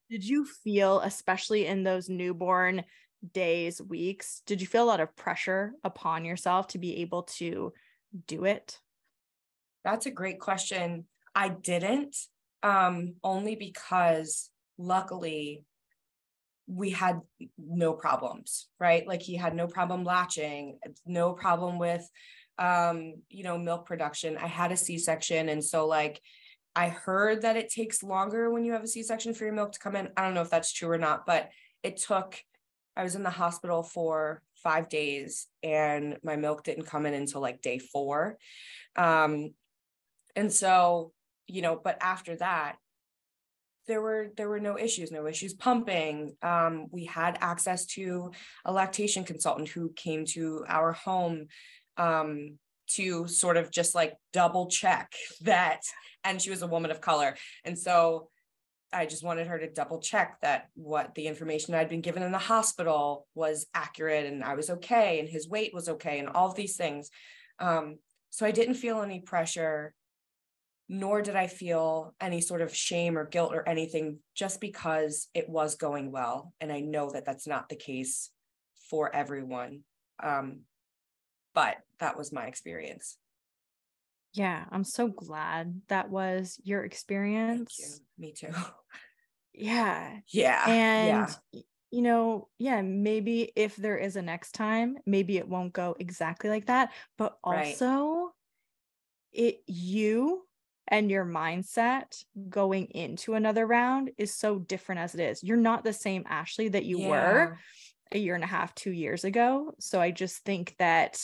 [0.09, 2.85] Did you feel, especially in those newborn
[3.35, 7.75] days, weeks, did you feel a lot of pressure upon yourself to be able to
[8.27, 8.81] do it?
[9.85, 11.05] That's a great question.
[11.35, 12.17] I didn't,
[12.63, 15.65] um, only because luckily
[16.67, 17.21] we had
[17.59, 19.07] no problems, right?
[19.07, 22.09] Like he had no problem latching, no problem with
[22.61, 24.37] um, you know, milk production.
[24.37, 25.49] I had a C-section.
[25.49, 26.21] And so like
[26.77, 29.79] I heard that it takes longer when you have a C-section for your milk to
[29.79, 30.11] come in.
[30.17, 31.49] I don't know if that's true or not, but
[31.83, 32.39] it took,
[32.97, 37.41] I was in the hospital for five days and my milk didn't come in until
[37.41, 38.37] like day four.
[38.95, 39.55] Um,
[40.37, 41.13] and so,
[41.51, 42.77] you know, but after that,
[43.87, 46.37] there were there were no issues no issues pumping.
[46.43, 48.31] Um, we had access to
[48.65, 51.47] a lactation consultant who came to our home
[51.97, 52.59] um,
[52.91, 55.83] to sort of just like double check that
[56.25, 57.37] and she was a woman of color.
[57.65, 58.29] And so
[58.93, 62.33] i just wanted her to double check that what the information i'd been given in
[62.33, 66.49] the hospital was accurate and i was okay and his weight was okay and all
[66.49, 67.09] of these things.
[67.61, 67.99] Um,
[68.31, 69.95] so i didn't feel any pressure
[70.93, 75.49] nor did i feel any sort of shame or guilt or anything just because it
[75.49, 78.31] was going well and i know that that's not the case
[78.91, 79.83] for everyone
[80.23, 80.61] um,
[81.55, 83.17] but that was my experience.
[84.33, 87.77] Yeah, I'm so glad that was your experience.
[87.79, 88.27] You.
[88.27, 88.53] Me too.
[89.53, 90.21] Yeah.
[90.29, 90.63] Yeah.
[90.69, 91.61] And yeah.
[91.91, 96.49] you know, yeah, maybe if there is a next time, maybe it won't go exactly
[96.49, 98.31] like that, but also right.
[99.33, 100.47] it you
[100.89, 105.43] and your mindset going into another round is so different as it is.
[105.43, 107.09] You're not the same Ashley that you yeah.
[107.09, 107.59] were
[108.13, 109.73] a year and a half, 2 years ago.
[109.79, 111.23] So I just think that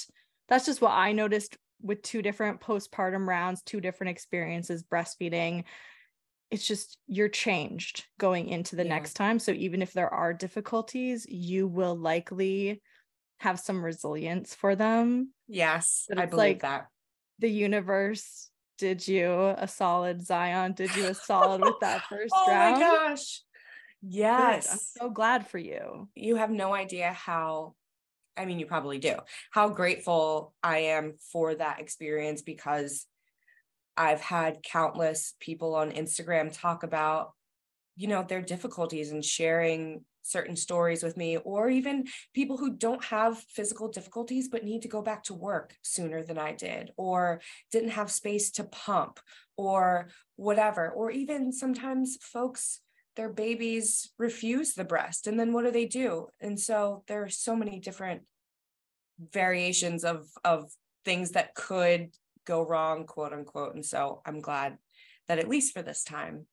[0.49, 5.65] that's just what I noticed with two different postpartum rounds, two different experiences breastfeeding.
[6.51, 8.95] It's just you're changed going into the yeah.
[8.95, 9.39] next time.
[9.41, 12.81] So even if there are difficulties, you will likely
[13.41, 15.33] have some resilience for them.
[15.49, 16.87] Yes, I believe like that.
[17.41, 18.49] The universe
[18.79, 20.72] did you a solid, Zion.
[20.72, 22.77] Did you a solid with that first oh round?
[22.77, 23.43] Oh my gosh.
[24.03, 24.66] Yes.
[24.66, 24.72] Good.
[24.72, 26.09] I'm so glad for you.
[26.14, 27.74] You have no idea how
[28.37, 29.14] I mean, you probably do,
[29.51, 33.07] how grateful I am for that experience because
[33.97, 37.33] I've had countless people on Instagram talk about,
[37.97, 43.05] you know, their difficulties and sharing certain stories with me, or even people who don't
[43.05, 47.41] have physical difficulties but need to go back to work sooner than I did, or
[47.70, 49.20] didn't have space to pump,
[49.57, 50.91] or whatever.
[50.91, 52.81] Or even sometimes folks
[53.16, 57.31] their babies refuse the breast and then what do they do and so there are
[57.31, 58.22] so many different
[59.33, 60.70] variations of of
[61.05, 62.11] things that could
[62.45, 64.77] go wrong quote unquote and so i'm glad
[65.29, 66.47] that at least for this time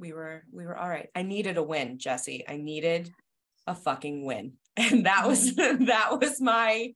[0.00, 3.10] we were we were all right i needed a win jesse i needed
[3.66, 5.84] a fucking win and that was mm-hmm.
[5.86, 6.92] that was my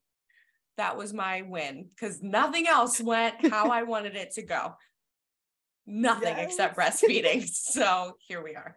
[0.77, 4.75] that was my win because nothing else went how i wanted it to go
[5.87, 6.47] nothing yes.
[6.47, 7.47] except breastfeeding.
[7.49, 8.77] so here we are.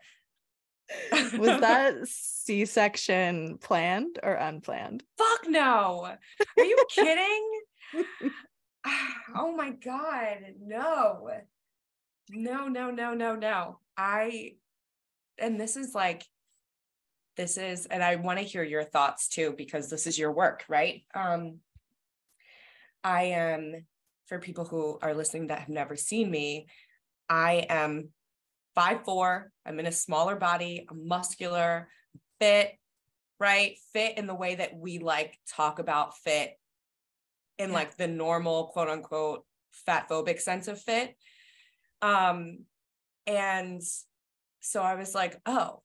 [1.38, 5.04] was that C-section planned or unplanned?
[5.18, 6.16] Fuck no.
[6.58, 7.62] Are you kidding?
[9.36, 11.30] oh my god, no.
[12.30, 13.80] No, no, no, no, no.
[13.98, 14.54] I
[15.40, 16.24] and this is like
[17.36, 20.64] this is and I want to hear your thoughts too because this is your work,
[20.70, 21.04] right?
[21.14, 21.60] Um
[23.04, 23.86] I am
[24.28, 26.68] for people who are listening that have never seen me,
[27.30, 28.10] I am
[28.76, 29.52] five four.
[29.66, 31.90] I'm in a smaller body, I'm muscular,
[32.40, 32.74] fit,
[33.40, 33.78] right?
[33.94, 36.52] Fit in the way that we like talk about fit
[37.58, 37.76] in yeah.
[37.76, 41.16] like the normal quote unquote fat phobic sense of fit.
[42.02, 42.66] Um,
[43.28, 43.82] and
[44.62, 45.82] so I was like, oh,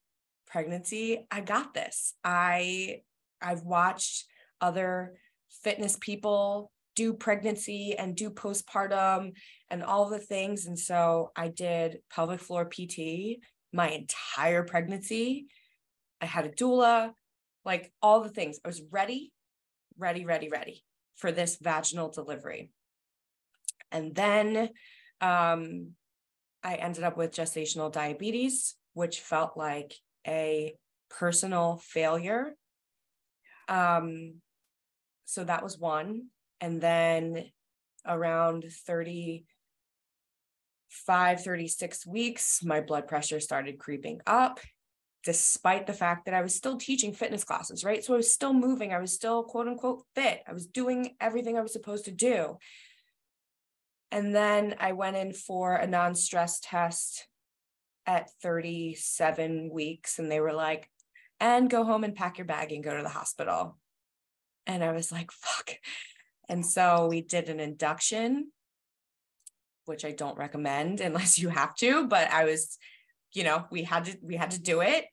[0.47, 2.14] pregnancy, I got this.
[2.24, 3.01] I
[3.43, 4.24] I've watched
[4.61, 5.14] other
[5.62, 9.32] fitness people do pregnancy and do postpartum
[9.70, 10.66] and all the things.
[10.66, 13.38] And so I did pelvic floor PT
[13.72, 15.47] my entire pregnancy.
[16.20, 17.12] I had a doula,
[17.64, 18.61] like all the things.
[18.64, 19.32] I was ready,
[19.99, 20.84] ready, ready, ready
[21.16, 22.70] for this vaginal delivery.
[23.90, 24.68] And then
[25.20, 25.93] um,
[26.62, 29.94] I ended up with gestational diabetes, which felt like
[30.26, 30.74] a
[31.10, 32.54] personal failure.
[33.68, 34.34] Um,
[35.24, 36.26] so that was one.
[36.60, 37.46] And then
[38.06, 39.44] around 35,
[41.42, 44.60] 36 weeks, my blood pressure started creeping up,
[45.24, 48.04] despite the fact that I was still teaching fitness classes, right?
[48.04, 51.56] So I was still moving, I was still quote unquote fit, I was doing everything
[51.58, 52.58] I was supposed to do.
[54.12, 57.26] And then I went in for a non stress test
[58.06, 60.88] at 37 weeks, and they were like,
[61.40, 63.76] and go home and pack your bag and go to the hospital.
[64.66, 65.72] And I was like, fuck,
[66.48, 68.52] and so we did an induction,
[69.86, 72.78] which I don't recommend unless you have to, but I was,
[73.32, 75.06] you know, we had to we had to do it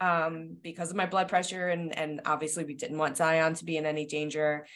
[0.00, 3.76] um, because of my blood pressure and and obviously we didn't want Zion to be
[3.76, 4.66] in any danger.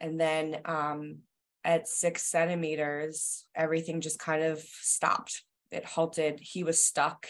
[0.00, 1.18] And then um,
[1.64, 5.42] at six centimeters, everything just kind of stopped.
[5.70, 6.38] It halted.
[6.40, 7.26] He was stuck.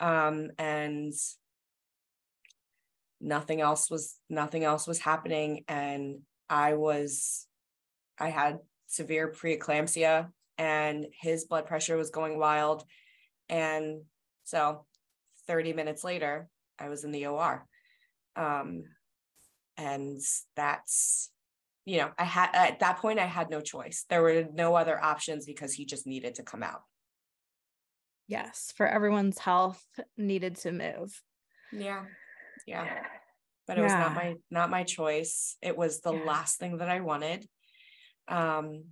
[0.00, 1.12] Um, and
[3.20, 5.64] nothing else was nothing else was happening.
[5.68, 7.46] And I was
[8.18, 12.84] I had severe preeclampsia and his blood pressure was going wild.
[13.48, 14.02] And
[14.44, 14.86] so
[15.46, 16.48] 30 minutes later,
[16.78, 17.66] I was in the OR.
[18.34, 18.84] Um,
[19.76, 20.20] and
[20.56, 21.30] that's
[21.88, 24.04] you know i had at that point i had no choice.
[24.10, 26.82] There were no other options because he just needed to come out.
[28.26, 29.82] Yes for everyone's health
[30.16, 31.22] needed to move.
[31.72, 32.04] Yeah
[32.66, 32.84] yeah.
[33.66, 33.84] But it yeah.
[33.84, 35.56] was not my not my choice.
[35.62, 36.24] It was the yeah.
[36.24, 37.48] last thing that i wanted.
[38.28, 38.84] Um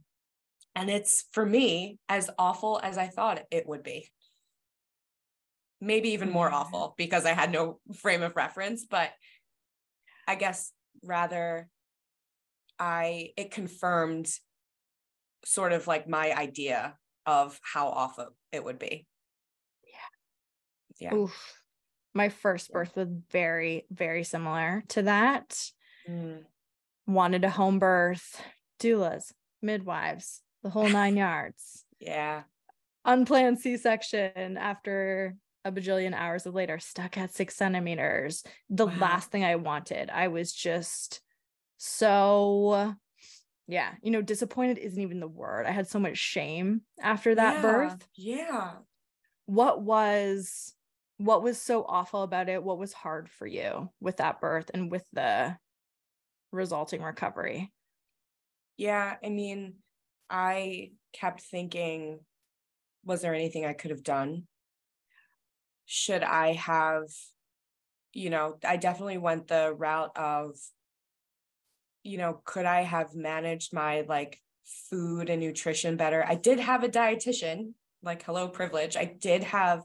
[0.74, 4.08] and it's for me as awful as i thought it would be.
[5.82, 6.56] Maybe even more mm-hmm.
[6.56, 9.10] awful because i had no frame of reference but
[10.26, 10.72] i guess
[11.04, 11.68] rather
[12.78, 14.28] I it confirmed
[15.44, 19.06] sort of like my idea of how awful it would be.
[19.86, 21.10] Yeah.
[21.10, 21.14] Yeah.
[21.14, 21.62] Oof.
[22.14, 25.60] My first birth was very, very similar to that.
[26.08, 26.44] Mm.
[27.06, 28.40] Wanted a home birth,
[28.80, 31.84] doulas, midwives, the whole nine yards.
[32.00, 32.42] Yeah.
[33.04, 38.44] Unplanned C section after a bajillion hours of later, stuck at six centimeters.
[38.70, 38.94] The wow.
[38.98, 40.10] last thing I wanted.
[40.10, 41.20] I was just
[41.76, 42.94] so
[43.68, 45.66] yeah, you know, disappointed isn't even the word.
[45.66, 48.08] I had so much shame after that yeah, birth.
[48.14, 48.72] Yeah.
[49.46, 50.74] What was
[51.18, 52.62] what was so awful about it?
[52.62, 55.56] What was hard for you with that birth and with the
[56.52, 57.72] resulting recovery?
[58.76, 59.74] Yeah, I mean,
[60.28, 62.20] I kept thinking
[63.04, 64.44] was there anything I could have done?
[65.86, 67.04] Should I have
[68.12, 70.56] you know, I definitely went the route of
[72.06, 74.40] you know, could I have managed my like
[74.90, 76.24] food and nutrition better?
[76.26, 78.96] I did have a dietitian, like hello privilege.
[78.96, 79.82] I did have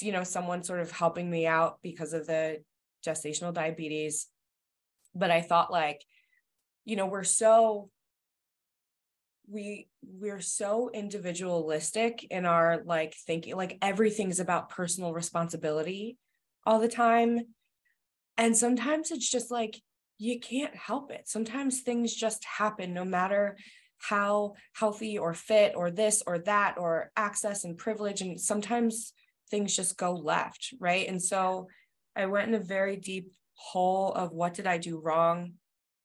[0.00, 2.62] you know someone sort of helping me out because of the
[3.04, 4.26] gestational diabetes.
[5.14, 6.04] But I thought like
[6.84, 7.90] you know, we're so
[9.48, 16.16] we we're so individualistic in our like thinking like everything's about personal responsibility
[16.64, 17.40] all the time
[18.36, 19.80] and sometimes it's just like
[20.18, 21.28] you can't help it.
[21.28, 23.56] Sometimes things just happen no matter
[23.98, 28.20] how healthy or fit or this or that or access and privilege.
[28.20, 29.12] And sometimes
[29.50, 30.74] things just go left.
[30.78, 31.08] Right.
[31.08, 31.68] And so
[32.14, 35.54] I went in a very deep hole of what did I do wrong?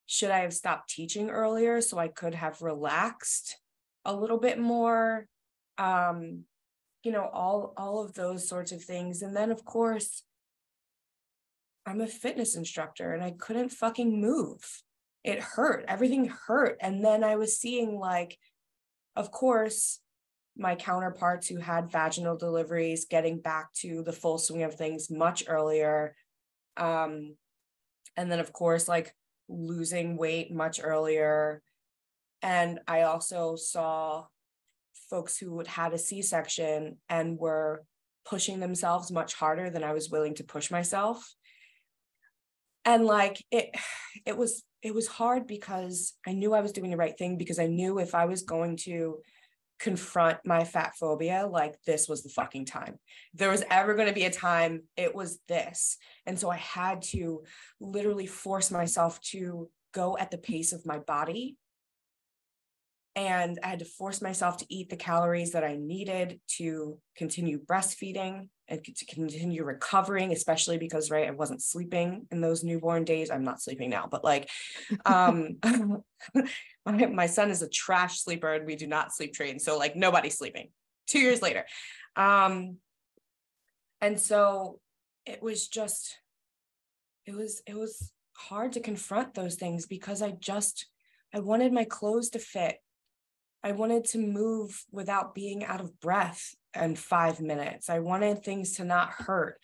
[0.08, 3.58] Should I have stopped teaching earlier so I could have relaxed
[4.04, 5.28] a little bit more?
[5.78, 6.44] Um,
[7.04, 9.22] you know, all all of those sorts of things.
[9.22, 10.24] And then of course,
[11.86, 14.62] I'm a fitness instructor and I couldn't fucking move.
[15.24, 15.86] It hurt.
[15.88, 16.78] Everything hurt.
[16.82, 18.38] And then I was seeing, like,
[19.16, 20.00] of course,
[20.58, 25.44] my counterparts who had vaginal deliveries getting back to the full swing of things much
[25.48, 26.16] earlier.
[26.78, 27.36] Um,
[28.18, 29.14] and then, of course, like
[29.48, 31.62] losing weight much earlier.
[32.42, 34.26] And I also saw
[35.10, 37.84] folks who had a C section and were
[38.26, 41.36] pushing themselves much harder than I was willing to push myself
[42.86, 43.76] and like it
[44.26, 47.60] it was it was hard because i knew i was doing the right thing because
[47.60, 49.20] i knew if i was going to
[49.82, 53.00] confront my fat phobia like this was the fucking time.
[53.34, 55.98] If there was ever going to be a time it was this.
[56.28, 57.44] And so i had to
[57.80, 61.58] literally force myself to go at the pace of my body.
[63.16, 67.60] And I had to force myself to eat the calories that I needed to continue
[67.60, 68.48] breastfeeding
[68.78, 73.30] to continue recovering, especially because, right, I wasn't sleeping in those newborn days.
[73.30, 74.50] I'm not sleeping now, but like,
[75.06, 75.58] um,
[76.86, 79.60] my, my son is a trash sleeper and we do not sleep train.
[79.60, 80.70] So, like, nobody's sleeping
[81.08, 81.66] two years later.
[82.16, 82.78] Um,
[84.00, 84.80] and so
[85.26, 86.18] it was just,
[87.26, 90.88] it was, it was hard to confront those things because I just,
[91.34, 92.78] I wanted my clothes to fit
[93.64, 97.90] I wanted to move without being out of breath in five minutes.
[97.90, 99.60] I wanted things to not hurt.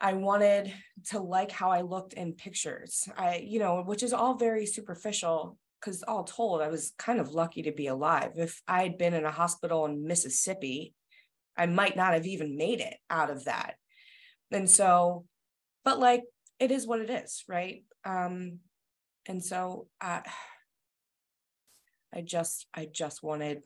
[0.00, 0.72] I wanted
[1.06, 3.08] to like how I looked in pictures.
[3.16, 7.34] I, you know, which is all very superficial because all told, I was kind of
[7.34, 8.32] lucky to be alive.
[8.36, 10.94] If I had been in a hospital in Mississippi,
[11.56, 13.74] I might not have even made it out of that.
[14.50, 15.24] And so,
[15.84, 16.24] but like
[16.58, 17.84] it is what it is, right?
[18.04, 18.60] Um,
[19.26, 20.20] and so uh
[22.14, 23.62] I just I just wanted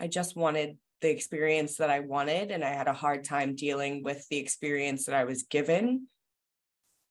[0.00, 4.02] I just wanted the experience that I wanted and I had a hard time dealing
[4.02, 6.06] with the experience that I was given.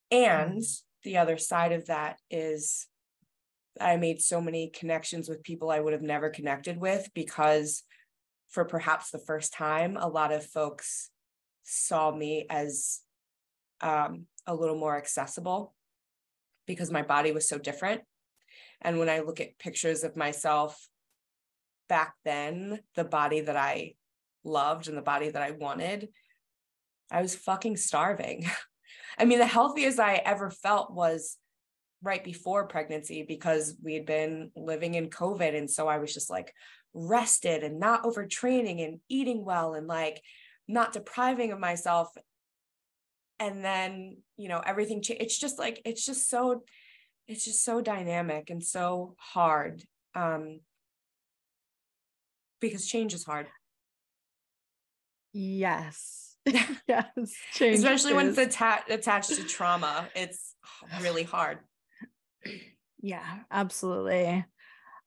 [0.10, 0.64] And
[1.04, 2.88] the other side of that is
[3.80, 7.84] I made so many connections with people I would have never connected with because
[8.50, 11.10] for perhaps the first time, a lot of folks
[11.64, 13.00] saw me as
[13.80, 15.74] um, a little more accessible
[16.68, 18.02] because my body was so different.
[18.82, 20.88] And when I look at pictures of myself
[21.88, 23.96] back then, the body that I
[24.44, 26.10] loved and the body that I wanted,
[27.12, 28.46] I was fucking starving.
[29.18, 31.38] I mean, the healthiest I ever felt was
[32.02, 35.56] right before pregnancy because we had been living in COVID.
[35.56, 36.54] And so I was just like
[36.94, 40.22] rested and not overtraining and eating well and like
[40.68, 42.10] not depriving of myself.
[43.40, 46.64] And then, you know, everything, cha- it's just like, it's just so,
[47.32, 49.84] it's just so dynamic and so hard.
[50.14, 50.60] Um,
[52.60, 53.48] because change is hard.
[55.32, 56.36] Yes.
[56.46, 57.06] yes.
[57.54, 60.10] Change Especially when it's atta- attached to trauma.
[60.16, 60.56] It's
[61.02, 61.60] really hard.
[63.02, 64.46] Yeah, absolutely.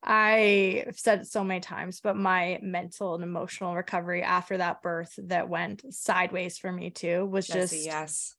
[0.01, 5.13] I've said it so many times, but my mental and emotional recovery after that birth
[5.17, 8.35] that went sideways for me too was just yes.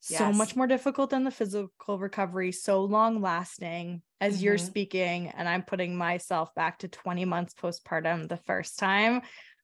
[0.00, 4.66] So much more difficult than the physical recovery, so long lasting as you're Mhm.
[4.66, 5.28] speaking.
[5.28, 9.22] And I'm putting myself back to 20 months postpartum the first time.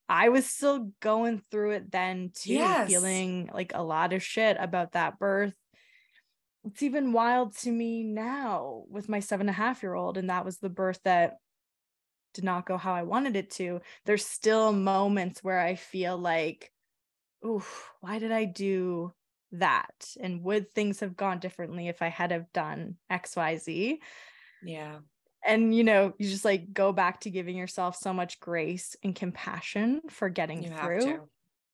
[0.08, 2.86] I was still going through it then too, Yes.
[2.86, 5.54] feeling like a lot of shit about that birth.
[6.64, 10.16] It's even wild to me now with my seven and a half year old.
[10.18, 11.38] And that was the birth that
[12.34, 13.80] did not go how I wanted it to.
[14.04, 16.70] There's still moments where I feel like,
[17.44, 17.64] ooh,
[18.00, 19.12] why did I do
[19.52, 20.14] that?
[20.20, 23.98] And would things have gone differently if I had have done XYZ?
[24.62, 24.98] Yeah.
[25.44, 29.14] And you know, you just like go back to giving yourself so much grace and
[29.14, 31.28] compassion for getting You through.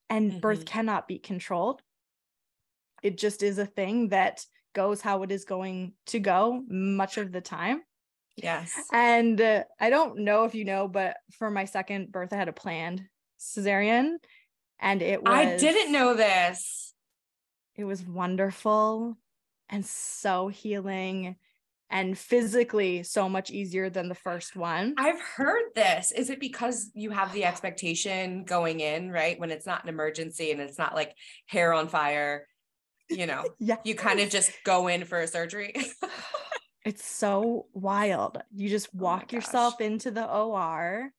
[0.09, 0.67] And birth Mhm.
[0.67, 1.81] cannot be controlled.
[3.01, 7.31] It just is a thing that goes how it is going to go much of
[7.31, 7.83] the time.
[8.35, 8.75] Yes.
[8.91, 12.49] And uh, I don't know if you know, but for my second birth, I had
[12.49, 13.07] a planned
[13.39, 14.17] cesarean,
[14.79, 16.92] and it was I didn't know this.
[17.75, 19.17] It was wonderful
[19.69, 21.35] and so healing
[21.89, 24.95] and physically so much easier than the first one.
[24.97, 26.11] I've heard this.
[26.11, 29.39] Is it because you have the expectation going in, right?
[29.39, 31.15] When it's not an emergency and it's not like
[31.45, 32.47] hair on fire,
[33.09, 33.77] you know, yeah.
[33.83, 35.73] you kind of just go in for a surgery.
[36.85, 38.41] it's so wild.
[38.55, 39.33] You just Oh walk gosh.
[39.33, 41.11] yourself into the OR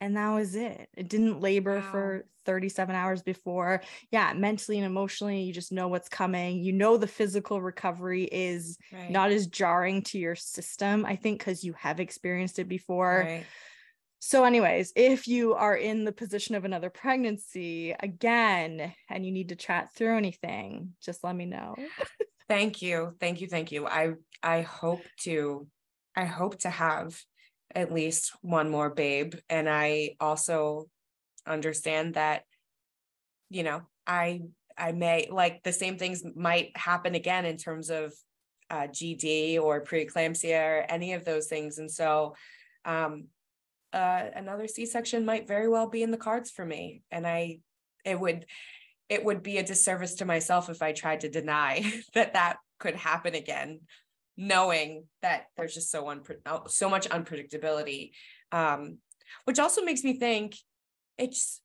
[0.00, 0.88] and that was it.
[0.96, 1.90] It didn't labor Wow.
[1.90, 3.82] for 37 hours before.
[4.10, 6.58] Yeah, mentally and emotionally, you just know what's coming.
[6.62, 9.10] You know the physical recovery is Right.
[9.10, 13.24] not as jarring to your system, I think, because you have experienced it before.
[13.24, 13.46] right.
[14.18, 19.50] So, anyways, if you are in the position of another pregnancy again and you need
[19.50, 21.76] to chat through anything, just let me know.
[22.48, 23.16] Thank you.
[23.20, 23.48] Thank you.
[23.48, 23.86] Thank you.
[23.86, 25.68] I I hope to
[26.14, 27.20] I hope to have
[27.74, 29.34] at least one more babe.
[29.48, 30.86] And I also
[31.46, 32.44] understand that,
[33.50, 34.42] you know, I
[34.78, 38.12] I may like the same things might happen again in terms of
[38.68, 41.78] uh, GD or preeclampsia or any of those things.
[41.78, 42.34] And so
[42.84, 43.26] um
[43.92, 47.02] uh, another C-section might very well be in the cards for me.
[47.10, 47.60] And I
[48.04, 48.46] it would
[49.08, 52.94] it would be a disservice to myself if I tried to deny that that could
[52.94, 53.80] happen again,
[54.36, 58.10] knowing that there's just so unpre- oh, so much unpredictability.
[58.52, 58.98] Um,
[59.44, 60.56] which also makes me think
[61.18, 61.60] it's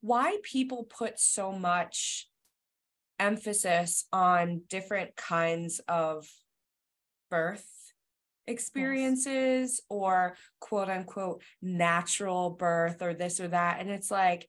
[0.00, 2.28] why people put so much
[3.18, 6.26] emphasis on different kinds of
[7.30, 7.66] birth
[8.46, 14.48] experiences or quote unquote natural birth or this or that and it's like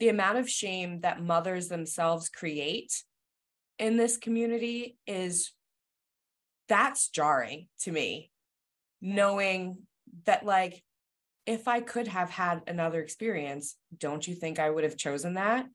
[0.00, 3.04] the amount of shame that mothers themselves create
[3.78, 5.52] in this community is
[6.68, 8.30] that's jarring to me
[9.00, 9.78] knowing
[10.26, 10.82] that like
[11.46, 15.66] if i could have had another experience don't you think i would have chosen that?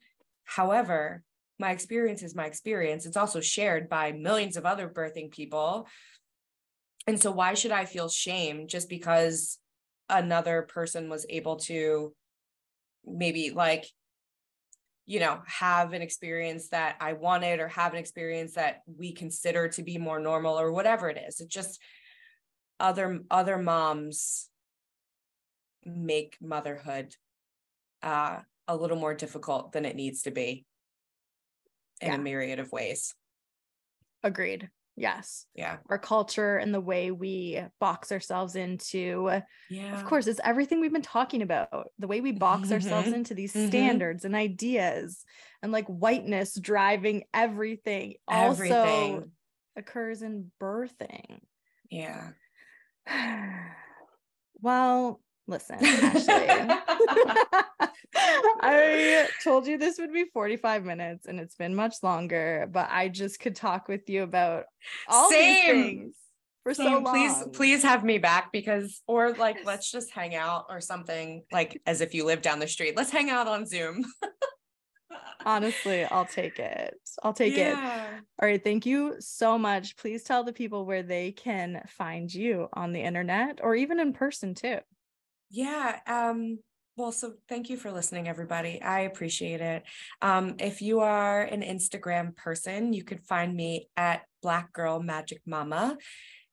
[0.44, 1.22] However
[1.58, 3.06] my experience is my experience.
[3.06, 5.86] It's also shared by millions of other birthing people.
[7.06, 9.58] And so why should i feel shame just because
[10.08, 12.14] another person was able to
[13.06, 13.86] maybe like
[15.06, 19.68] you know have an experience that i wanted or have an experience that we consider
[19.68, 21.80] to be more normal or whatever it is it just
[22.80, 24.48] other other moms
[25.84, 27.14] make motherhood
[28.02, 30.64] uh a little more difficult than it needs to be
[32.00, 32.14] in Yeah.
[32.14, 33.14] a myriad of ways
[34.22, 34.70] Agreed.
[34.96, 35.46] Yes.
[35.54, 35.78] Yeah.
[35.88, 39.28] Our culture and the way we box ourselves into,
[39.68, 39.92] Yeah.
[39.92, 41.88] of course, it's everything we've been talking about.
[41.98, 43.14] The way we box ourselves Mhm.
[43.14, 43.66] into these Mhm.
[43.68, 45.24] standards and ideas
[45.62, 49.32] and like whiteness driving everything also Everything.
[49.76, 51.40] occurs in birthing.
[51.90, 52.32] Yeah.
[54.60, 56.46] well, listen, Ashley.
[58.16, 63.08] I told you this would be 45 minutes and it's been much longer, but I
[63.08, 64.64] just could talk with you about
[65.08, 65.76] all Same.
[65.76, 66.14] these things
[66.62, 67.04] for so long.
[67.04, 71.80] please, please have me back because, or like, let's just hang out or something like
[71.86, 72.96] as if you live down the street.
[72.96, 74.04] Let's hang out on Zoom.
[75.46, 76.94] Honestly, I'll take it.
[77.22, 77.76] I'll take it.
[77.76, 78.62] All right.
[78.64, 79.96] Thank you so much.
[79.98, 84.14] Please tell the people where they can find you on the internet or even in
[84.14, 84.78] person too.
[85.54, 86.00] Yeah.
[86.08, 86.58] Um,
[86.96, 88.82] well, so thank you for listening, everybody.
[88.82, 89.84] I appreciate it.
[90.20, 95.42] Um, if you are an Instagram person, you could find me at Black Girl Magic
[95.46, 95.96] Mama.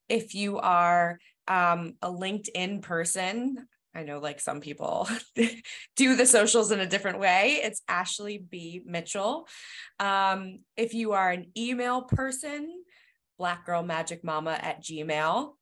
[0.08, 5.10] If you are um, a LinkedIn person, I know like some people
[5.96, 7.60] do the socials in a different way.
[7.64, 8.84] It's Ashley B.
[8.86, 9.48] Mitchell.
[10.00, 12.84] Um, if you are an email person,
[13.40, 15.54] Black Girl Magic Mama at Gmail.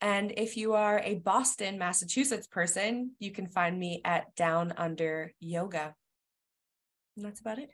[0.00, 5.32] And if you are a Boston, Massachusetts person, you can find me at Down Under
[5.40, 5.94] Yoga.
[7.16, 7.70] And that's about it.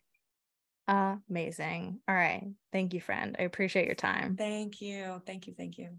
[0.88, 2.00] Amazing.
[2.08, 2.44] All right.
[2.72, 3.36] Thank you, friend.
[3.38, 4.36] I appreciate your time.
[4.36, 5.22] Thank you.
[5.26, 5.54] Thank you.
[5.56, 5.98] Thank you.